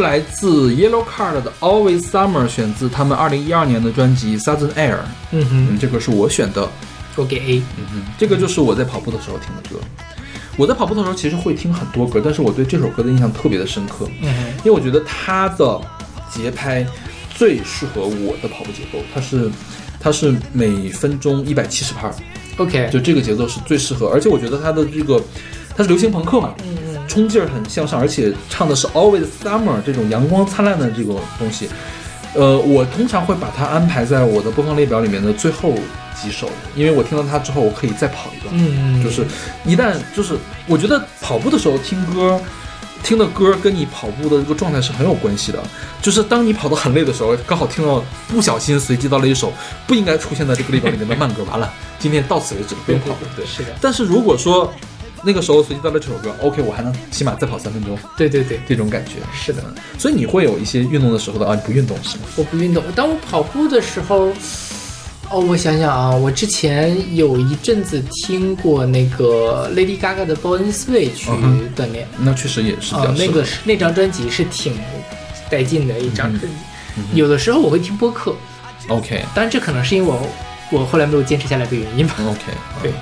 [0.00, 4.96] 是来自 Yellow Card 的 Always Summer，选自他们二零一二年的专辑 Southern Air。
[5.30, 6.66] 嗯哼，嗯，这个是我选的。
[7.16, 7.62] 我给 A。
[7.76, 9.78] 嗯哼，这个就是我在跑步的时候听的歌。
[10.56, 14.28] 我在跑步的时候其实会听很多歌，但是我对这首歌的印象特别的深刻，嗯
[14.58, 15.78] 因为我觉得它的
[16.30, 16.86] 节拍
[17.34, 19.50] 最适合我的跑步节奏，它是
[20.00, 22.08] 它是每分钟一百七十拍，
[22.56, 25.22] 哼，OK，就这个节奏是最适合，而且我觉得它的这个
[25.76, 26.54] 它是流行朋克嘛，
[27.10, 31.68] 冲劲儿很向上，而且唱的是 Always Summer 这种阳光灿烂的这种东西。
[32.34, 35.74] 呃，我通常会把它安排在我的播放列表里面的最后
[36.14, 38.54] 几首，因为我听到它之后，我可以再跑一段。
[38.56, 39.26] 嗯嗯，就是
[39.64, 40.36] 一旦就是
[40.68, 42.40] 我觉得跑步的时候听歌。
[43.02, 45.58] 听的歌跟你跑步的这个状态是很有关系的，
[46.02, 49.50] 就是当你跑得很累的时候，刚好听到不小心随机到了一首
[49.86, 53.16] 不应该出现在这个列表里面的慢歌，完了，今天到此为止，不用跑了。
[53.34, 54.70] 对，是的，但是如果说
[55.22, 59.12] 那个时候随机到了这首歌，OK，我还能起码再跑三分钟，对对对，这种感觉。
[59.34, 59.62] 是的。
[59.98, 62.24] 所以你会有一些运动的时候的啊，你不运动是吗？
[62.36, 64.32] 我不运动，当我跑步的时候，
[65.30, 71.30] 哦，我想想啊，我之前有一阵子听过那个 Lady Gaga 的《Born This Way》去
[71.76, 72.08] 锻炼。
[72.18, 74.74] 那确实也是比啊、那个是那张专辑是挺
[75.50, 76.46] 带劲的一张专辑。
[76.96, 78.34] 嗯有的时候我会听播客
[78.88, 80.26] ，OK 当然这可能是因为我
[80.72, 82.14] 我后来没有坚持下来的原因吧。
[82.18, 82.40] OK，
[82.82, 82.92] 对，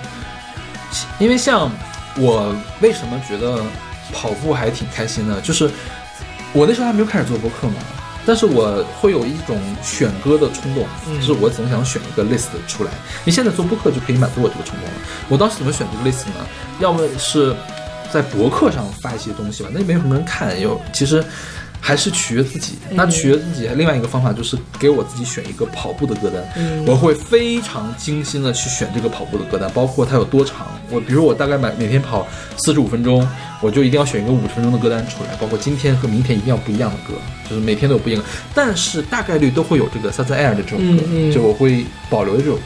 [1.18, 1.72] 因为像
[2.18, 3.62] 我为什么觉得
[4.12, 5.40] 跑步还挺开心的？
[5.40, 5.70] 就是
[6.52, 7.74] 我那时候还没有开始做播客嘛，
[8.26, 12.90] 但是我会有一种选歌的冲动，嗯就是我总想选一个 list 出来。
[13.24, 14.94] 你现在做播客就可以满足我这个冲动了。
[15.28, 16.46] 我当时怎么选这个 list 呢？
[16.80, 17.54] 要么是
[18.10, 21.24] 在博客上发一些东西吧，那没有什么人看，有其实。
[21.80, 22.74] 还是取悦自己。
[22.90, 26.42] 那取悦自己，另外一个方法就是给我自己选一个跑步的歌单。
[26.56, 30.66] 嗯我会非常精心的去选这个跑步的歌单，包括它有多长。
[30.90, 32.26] 我比如我大概每每天跑
[32.56, 33.26] 四十五分钟，
[33.60, 37.14] 我就一定要选一个五十分钟的歌单出来，包括今天和明天一定要不一样的歌，
[37.48, 38.28] 就是每天都有不一样的。
[38.54, 42.62] 但是大概率都会有这个《Southern Air》的这首歌，嗯嗯就我会保留这首歌。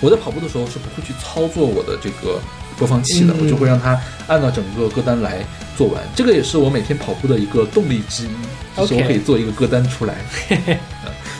[0.00, 2.40] 我在跑步的时候是不会去操作我的这个
[2.78, 5.44] 播放器的，嗯我就会让它按照整个歌单来
[5.76, 6.02] 做完。
[6.14, 8.30] 这个也是我每天跑步的一个动力之一，
[8.76, 10.16] 就是我可以做一个歌单出来。
[10.50, 10.76] 嗯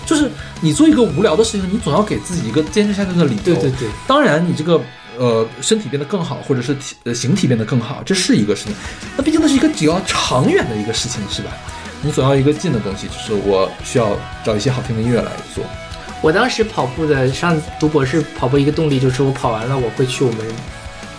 [0.07, 0.30] 就是
[0.61, 3.43] 你做一个无聊的事情，你总要给自己一个坚持下去的理由。
[3.43, 4.78] 对对对，当然你这个
[5.16, 8.74] 呃身体变得更好，或者是体呃形体变得更好，这是一个事情。
[9.16, 11.51] 那毕竟那是一个比较长远的一个事情，是吧？
[12.03, 14.11] 你总要一个近的东西，就是我需要
[14.45, 15.64] 找一些好听的音乐来做。
[16.20, 20.41] 我当时跑步的上读博士跑步一个动力就是我跑完了我会去我们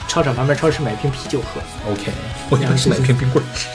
[0.07, 1.61] 操场旁边超市买一瓶啤酒喝。
[1.91, 2.11] OK，
[2.49, 3.67] 我以为是买瓶冰棍儿吃。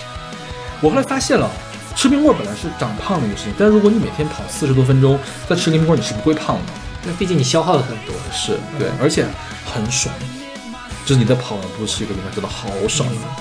[0.80, 1.50] 我后来发现了，
[1.94, 5.18] 吃冰棍儿本来是长胖的一个事情，但是如果你每天跑四十多分钟，
[5.48, 6.72] 再吃个冰棍儿，你是不会胖的。
[7.04, 8.14] 那毕竟你消耗了很多。
[8.32, 9.26] 是对，而且
[9.66, 10.14] 很爽。
[11.04, 13.36] 就是你在跑完步吃一个冰棍儿，真的好爽啊！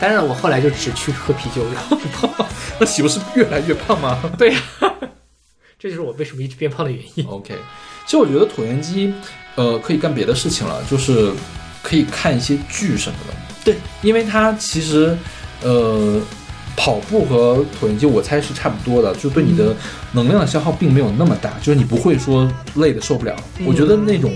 [0.00, 2.46] 当然了，我后来就只去喝啤酒，然后不胖。
[2.78, 4.18] 那岂不是越来越胖吗？
[4.38, 4.60] 对呀、
[5.78, 7.26] 这就是我为什么一直变胖的原因。
[7.26, 7.54] OK，
[8.04, 9.12] 其实我觉得椭圆机，
[9.54, 11.32] 呃，可以干别的事情了，就是
[11.84, 13.34] 可以看一些剧什么的。
[13.64, 15.16] 对，因为它其实，
[15.62, 16.20] 呃，
[16.76, 19.72] 跑步和椭圆机我猜是差不多的，就对你的
[20.10, 23.36] 能量的消耗并没有那么大，就是你不会说累的受不了。
[23.64, 24.34] 我觉得那种。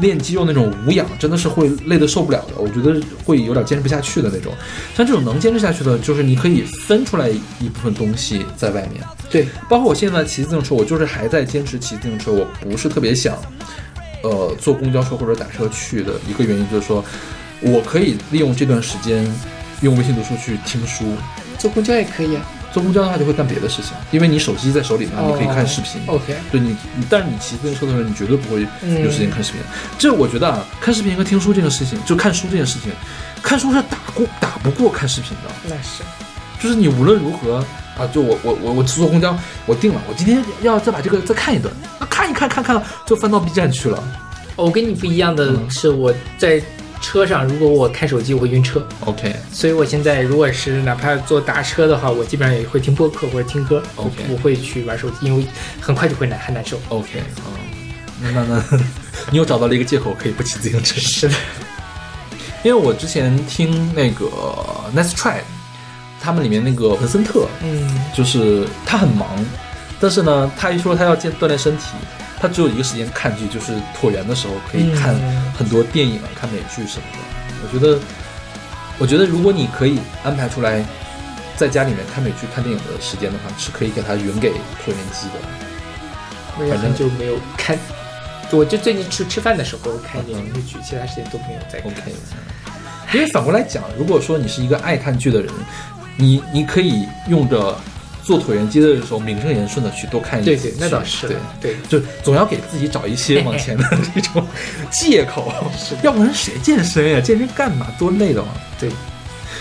[0.00, 4.52] 练肌肉那种无氧真的是会累得受不了的，我觉得会有点坚持不下去的那种。
[4.92, 13.38] 像这种能坚持下去的，就是你可以分出来一部分东西在外面，对，包括我现在骑自行车，我就是还在坚持骑自行车，我不是特别想，
[14.24, 17.04] 呃，坐公交车或者打车去的一个原因就是说，
[17.60, 19.30] 我可以利用这段时间
[19.82, 21.04] 用微信读书去听书。
[21.58, 22.42] 坐公交也可以啊。
[22.72, 26.00] 坐公交的话就会干别的事情，因为你手机在手里嘛，你可以看视频。
[26.08, 28.66] 哦 OK 对你，你但是你骑自行车的时候，你绝对不会
[29.02, 29.60] 有时间看视频。
[29.60, 32.90] 嗯这我觉得啊，看视频和听书这个事情，就看书这件事情，
[33.42, 35.50] 看书是打过打不过看视频的。
[35.68, 36.02] 那是。
[36.60, 37.64] 就是你无论如何
[37.98, 39.36] 啊，就我我我我坐公交，
[39.66, 44.02] 我定了，我今天要再把这个再看一段，啊，看一看看看，就翻到 B 站去了。
[44.56, 46.62] 我跟你不一样的嗯是，我在
[47.00, 48.84] 车上如果我看手机，我会晕车。
[49.00, 55.44] OK，所以我现在如果是哪怕坐大车的话，我基本上也会听播客或者听歌 OK 我不会去玩手机，因为
[55.80, 56.78] 很快就会难很难受。
[56.88, 57.92] OK，嗯，
[58.22, 58.78] 那那那，
[59.30, 60.98] 你又找到了一个借口可以不骑自行车。
[61.00, 61.34] 是的，
[62.62, 64.24] 因为我之前听那个
[64.96, 65.40] Nice Try，
[66.24, 69.28] 他们里面那个文森特，嗯，就是他很忙，
[70.00, 71.88] 但是呢，他一说他要健锻炼身体，
[72.40, 77.18] 他只有一个时间看剧，就是椭圆的时候可以看嗯很多电影啊，看美剧什么的。
[77.62, 77.98] 我觉得，
[78.98, 80.82] 我觉得如果你可以安排出来，
[81.56, 85.34] 在家里面看美剧、看电影的时间的话，是可以给他匀给椭圆机的。
[86.58, 87.78] 我也反正很久没有看，
[88.50, 91.92] 我就最近吃吃饭的时候看一点电视剧，其他时间都没有在看。
[93.12, 95.52] 因为反过来讲，如果说你是一个爱看剧的人，
[96.16, 97.76] 你你可以用着
[98.22, 101.36] 做椭圆机的时候名正言顺的去多看一些对对，那倒是对。
[101.60, 103.84] 对，就总要给自己找一些往 前的
[104.14, 104.46] 这种
[104.90, 105.52] 借口，
[106.02, 107.20] 要不然谁健身呀？
[107.20, 107.86] 健身干嘛？
[107.98, 108.48] 多累的嘛。
[108.78, 108.88] 对，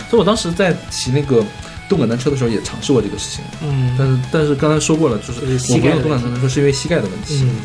[0.09, 1.43] 所以我当时在骑那个
[1.89, 5.41] 动感单车的时候也尝试过这个事情，嗯但是但是刚才说过了，就是
[5.73, 7.55] 我不用动感单车是因为膝盖的问题，嗯，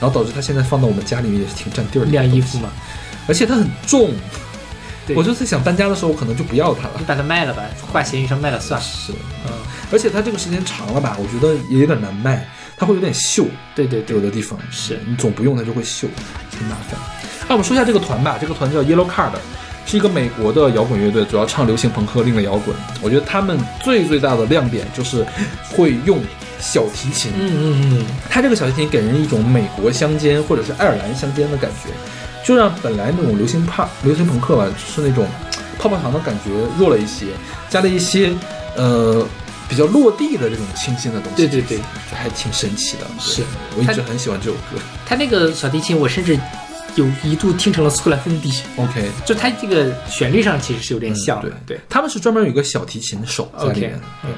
[0.00, 2.10] 然后导致它现在放到我们家里面也是挺占地儿的。
[2.12, 2.70] 晾衣服嘛，，
[3.26, 4.10] 而且它很重，
[4.45, 4.45] 对
[5.14, 7.04] 我就在想搬家的时候我可能就不要它了你。
[7.04, 8.86] 把它卖了吧，挂闲鱼上卖了算了。
[8.86, 9.12] 是，
[9.46, 9.52] 嗯，
[9.92, 12.46] 而且它这个时间长了吧，我觉得也有点难卖，
[12.76, 13.46] 它会有点锈。
[13.74, 16.06] 对对对有的地方是你总不用它就会锈，
[16.50, 16.98] 挺麻烦。
[17.48, 19.30] 那我们说一下这个团吧，这个团叫 Yellow Card，
[19.86, 22.74] 是一个美国的摇滚乐队，主要唱流行朋克、另类摇滚。
[23.00, 25.24] 我觉得他们最最大的亮点就是
[25.70, 26.18] 会用
[26.58, 31.90] 小提琴，嗯嗯嗯，它这个小提琴给人一种美国乡间或者是爱尔兰乡间的感觉，
[32.46, 35.26] 就让本来那种流行帕、流行朋克吧，就是那种
[35.80, 37.26] 泡泡糖的感觉弱了一些，
[37.68, 38.32] 加了一些
[38.76, 39.26] 呃
[39.68, 41.36] 比较落地的这种清新的东西。
[41.36, 43.04] 对对对，就还挺神奇的。
[43.18, 43.42] 对是
[43.76, 44.80] 我一直很喜欢这首歌。
[45.04, 46.38] 他那个小提琴，我甚至
[46.94, 54.00] 有一度听成了苏格兰风笛，OK，就它这个旋律上其实是有点像的，对他们是专门有一个小提琴手在里面。
[54.22, 54.30] 对，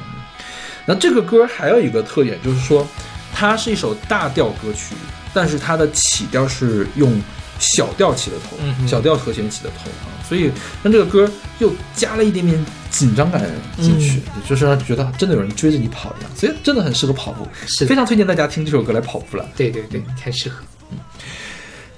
[0.86, 2.88] 那这个歌还有一个特点，就是说
[3.34, 4.94] 它是一首大调歌曲，
[5.34, 7.12] 但是它的起调是用
[7.58, 10.50] 小调起的头，嗯小调和弦起的头啊，所以
[10.82, 13.42] 让这个歌又加了一点点紧张感
[13.80, 19.48] 进去，就是让觉得真的有人追着你跑一样，所以真的很适合跑步，是非常推荐大家听这首歌来跑步了。
[19.56, 20.62] 对对对，太适合。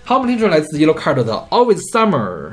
[0.04, 2.52] 好，我们听这首来自 Yellow Card 的 Always Summer。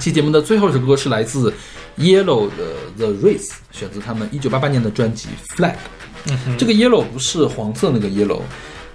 [0.00, 1.52] 期节目的最后一首歌是来自
[1.98, 5.74] Yellow 的 The Race，选自他们一九八八年的专辑 Flag。
[6.24, 8.40] 这嗯个 Yellow 不是黄色那个 Yellow，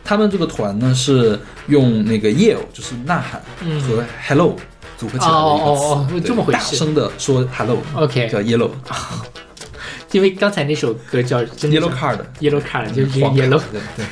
[0.04, 3.42] 他们这个团呢是用那个 Yell 就是呐喊
[3.82, 4.56] 和 Hello
[4.98, 7.78] 组合起来的一个词，嗯哦哦哦这么回事大声的说 Hello。
[7.96, 8.72] OK 叫 Yellow
[10.12, 12.20] 因为刚才那首歌叫 Yellow Card。
[12.40, 14.06] Yellow Card 就是黄 Yellow，对对，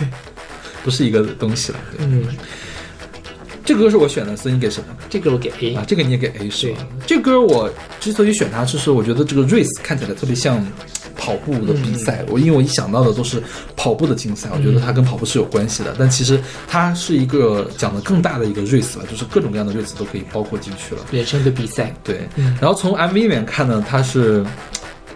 [0.83, 1.77] 不是一个东西了。
[1.95, 2.25] 对，嗯，
[3.66, 4.88] 这歌是我选的，所以你给什么？
[5.09, 6.86] 这个我给 A，啊，这个你也给 A 是吧？
[7.07, 10.66] 这歌我之所以选它，就是我觉得这个 race 看起来特别像
[11.16, 12.26] 跑步的比赛。
[12.28, 13.41] 我因为我一想到的都是
[13.78, 15.95] 跑步的竞赛，我觉得它跟跑步是有关系的。
[15.97, 16.38] 但其实
[16.68, 21.01] 它是一个讲的更大的一个 race 吧，就是各种各样的 race 都可以包括进去了。
[21.11, 22.28] 人生的比赛，对，
[22.59, 24.45] 然后从 MV 里面看呢，它是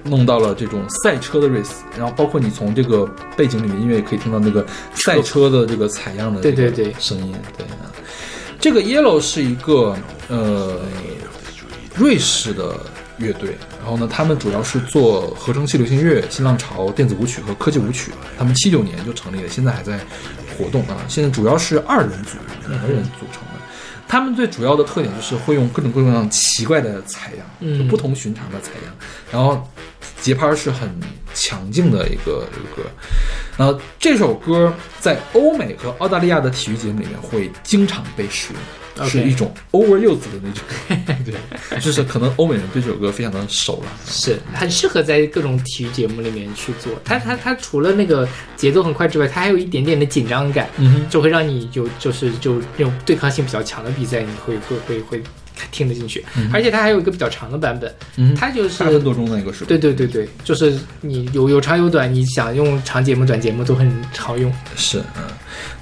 [0.03, 7.91] 弄到了这种赛车的 race，然后包括你从这个背景里面音乐也可以听到那个赛车的这个采样的对这个对对声音，对啊。
[8.59, 9.95] 这个 Yellow 是一个
[10.27, 10.81] 呃
[11.95, 12.75] 瑞士的
[13.17, 18.11] 乐队，然后呢，他们主要是做合成器流行乐、新浪潮、电子舞曲和科技舞曲。
[18.37, 19.99] 他们七九年就成立了，现在还在
[20.57, 20.97] 活动啊。
[21.07, 22.37] 现在主要是二人组，
[22.67, 23.47] 两个人组成的。
[24.07, 28.95] 他们最主要的特点就是会用各种各样奇怪的采样，嗯就不同寻常的采样，
[29.31, 29.67] 然后
[30.21, 30.89] 节拍是很
[31.33, 32.89] 强劲的一个一个歌。
[33.57, 40.63] 然后这首歌在欧美和澳大利亚的体育节目里面会经常被使用是一种 overuse 的那种，
[41.23, 43.91] 对，就是可能欧美人对这首歌非常的熟了。
[44.07, 46.91] 是很适合在各种体育节目里面去做。
[47.05, 50.67] 它它它除了那个节奏很快之外，它还有一点点的紧张感，
[51.11, 55.23] 就会让你有就是就那种对抗性比较强的比赛，你会会会会
[55.71, 56.23] 听得进去。
[56.53, 59.65] 而且它还有一个比较长的版本，嗯它就是八分多钟那个是吧？
[59.67, 64.53] 对对对对，就是你有有长有短，你想用长节目、短节目都很好用。
[64.75, 65.23] 是，嗯，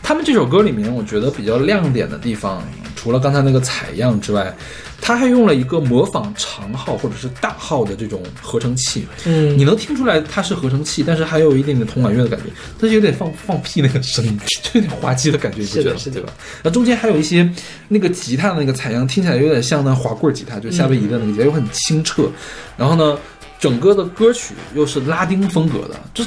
[0.02, 2.64] 他们这首歌里面，我觉得比较亮点的地方，
[2.96, 4.54] 除了刚才那个采样之外，
[5.02, 9.06] 他还用了一个模仿长号或者是大号的这种合成器。
[9.26, 12.46] 嗯你能听出来它是合成器，但是还有一点点铜管乐的感觉，
[12.80, 15.90] 它有点放放屁那个声音， 就有点滑稽的感觉，你不觉得？
[15.90, 16.34] 是的是的对吧？
[16.64, 17.50] 那中间还有一些
[17.88, 22.30] 那个吉他的那个采样，听起来有点像那滑棍吉他，就夏威夷的那个吉他，又很清澈。
[22.78, 23.18] 然后呢，
[23.60, 26.26] 整个的歌曲又是拉丁风格的，这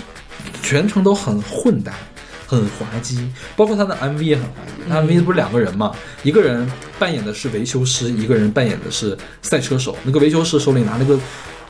[0.63, 1.93] 全程都很混搭。
[2.49, 4.83] 很滑稽，包括他的 MV 也很滑稽。
[4.89, 6.67] 他 MV 不是两个人嘛，一个人
[6.99, 9.95] 扮演的是维修师，一个人扮演的是赛车手。
[10.03, 11.21] 那个维修师手里拿了个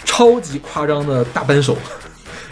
[0.05, 1.77] 超级夸张的大扳手，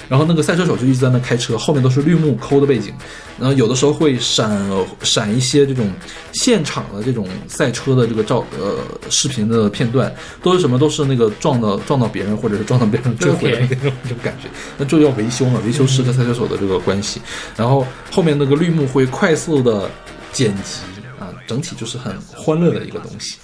[0.09, 2.95] 然后那个赛车手就一直在那开车，后面都是绿幕抠的背景，
[3.39, 4.57] 然后有的时候会闪
[5.03, 5.91] 闪一些这种
[6.33, 8.79] 现场的这种赛车的这个照呃
[9.11, 10.79] 视频的片段，都是什么？
[10.79, 14.49] 都是那个撞到撞到别人，或者是撞到别人追回来那种那种感觉，
[14.79, 17.21] 那就要维修嘛，维修师和赛车手的这个关系，
[17.57, 19.91] 然后后面那个绿幕会快速的
[20.33, 20.81] 剪辑
[21.19, 23.37] 啊，整体就是很欢乐的一个东西。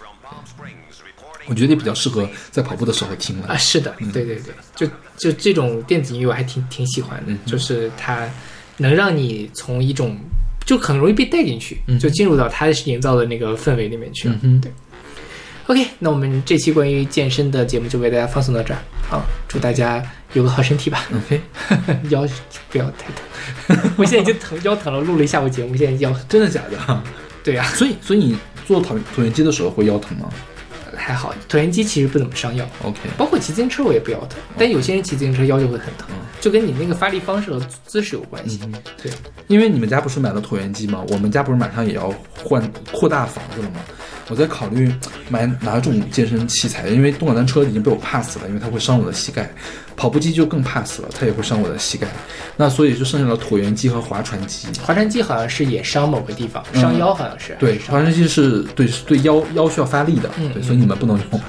[1.53, 3.47] 我觉得也比较适合在跑步的时候听了。
[3.49, 4.87] 啊，是的，对对对，就
[5.19, 7.39] 就这种电子音乐我还挺挺喜欢的，嗯。
[7.45, 8.27] 就是它
[8.79, 10.17] 能让你从一种
[10.65, 11.99] 就很容易被带进去，嗯。
[11.99, 14.31] 就进入到它营造的那个氛围里面去。
[14.31, 14.39] 了。
[14.41, 14.73] 嗯对。
[15.67, 18.81] OK，那我们这期关于健身的节目就为大家放送到这儿。
[19.09, 21.07] 好，祝大家有个好身体吧。
[21.15, 21.41] OK，
[22.09, 22.27] 腰
[22.71, 27.03] 不要太疼， 我现在已经疼腰疼了，录了一下午节目，现在腰真的假的？
[27.45, 28.37] 对呀、所以所以你
[28.67, 30.29] 做椭椭圆机的时候会腰疼吗
[30.97, 32.67] 还好，椭圆机其实不怎么伤腰。
[32.83, 36.09] ？OK，包括骑自行车我也不腰疼，但有些人骑自行车腰就会很疼，
[36.41, 38.61] 就跟你那个发力方式和姿势有关系。
[39.03, 39.11] 对，
[39.49, 41.05] 因为你们家不是买了椭圆机吗？
[41.09, 42.63] 我们家不是马上也要换
[42.93, 43.81] 扩大房子了吗？
[44.29, 44.93] 我在考虑
[45.29, 49.45] 买哪种健身器材，因为动感单车已经被我 pass 了，因为它会伤我的膝盖；
[49.97, 52.07] 跑步机就更 pass 了，它也会伤我的膝盖。
[52.57, 54.69] 那所以就剩下了椭圆机和划船机。
[54.81, 57.57] 划船机好像是也伤某个地方，嗯伤腰好像是。
[57.59, 61.41] 对，划船机是对对腰腰需要发力的，嗯对，所以你们不能用。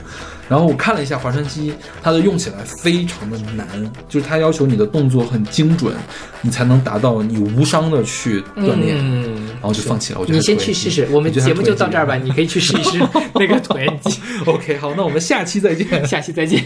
[0.50, 3.68] 然后我看了一下划船机，它的用起来非常的难，
[4.10, 5.94] 就是它要求你的动作很精准，
[6.42, 8.98] 你才能达到你无伤的去锻炼。
[9.00, 10.20] 嗯，然后就放弃了。
[10.20, 12.98] 我觉得你先去试试，我们节目就到这儿吧， 你可以去试一试
[13.36, 14.20] 那个椭圆机。
[14.46, 15.88] OK， 好，那我们下期再见。
[16.06, 16.64] 下期再见。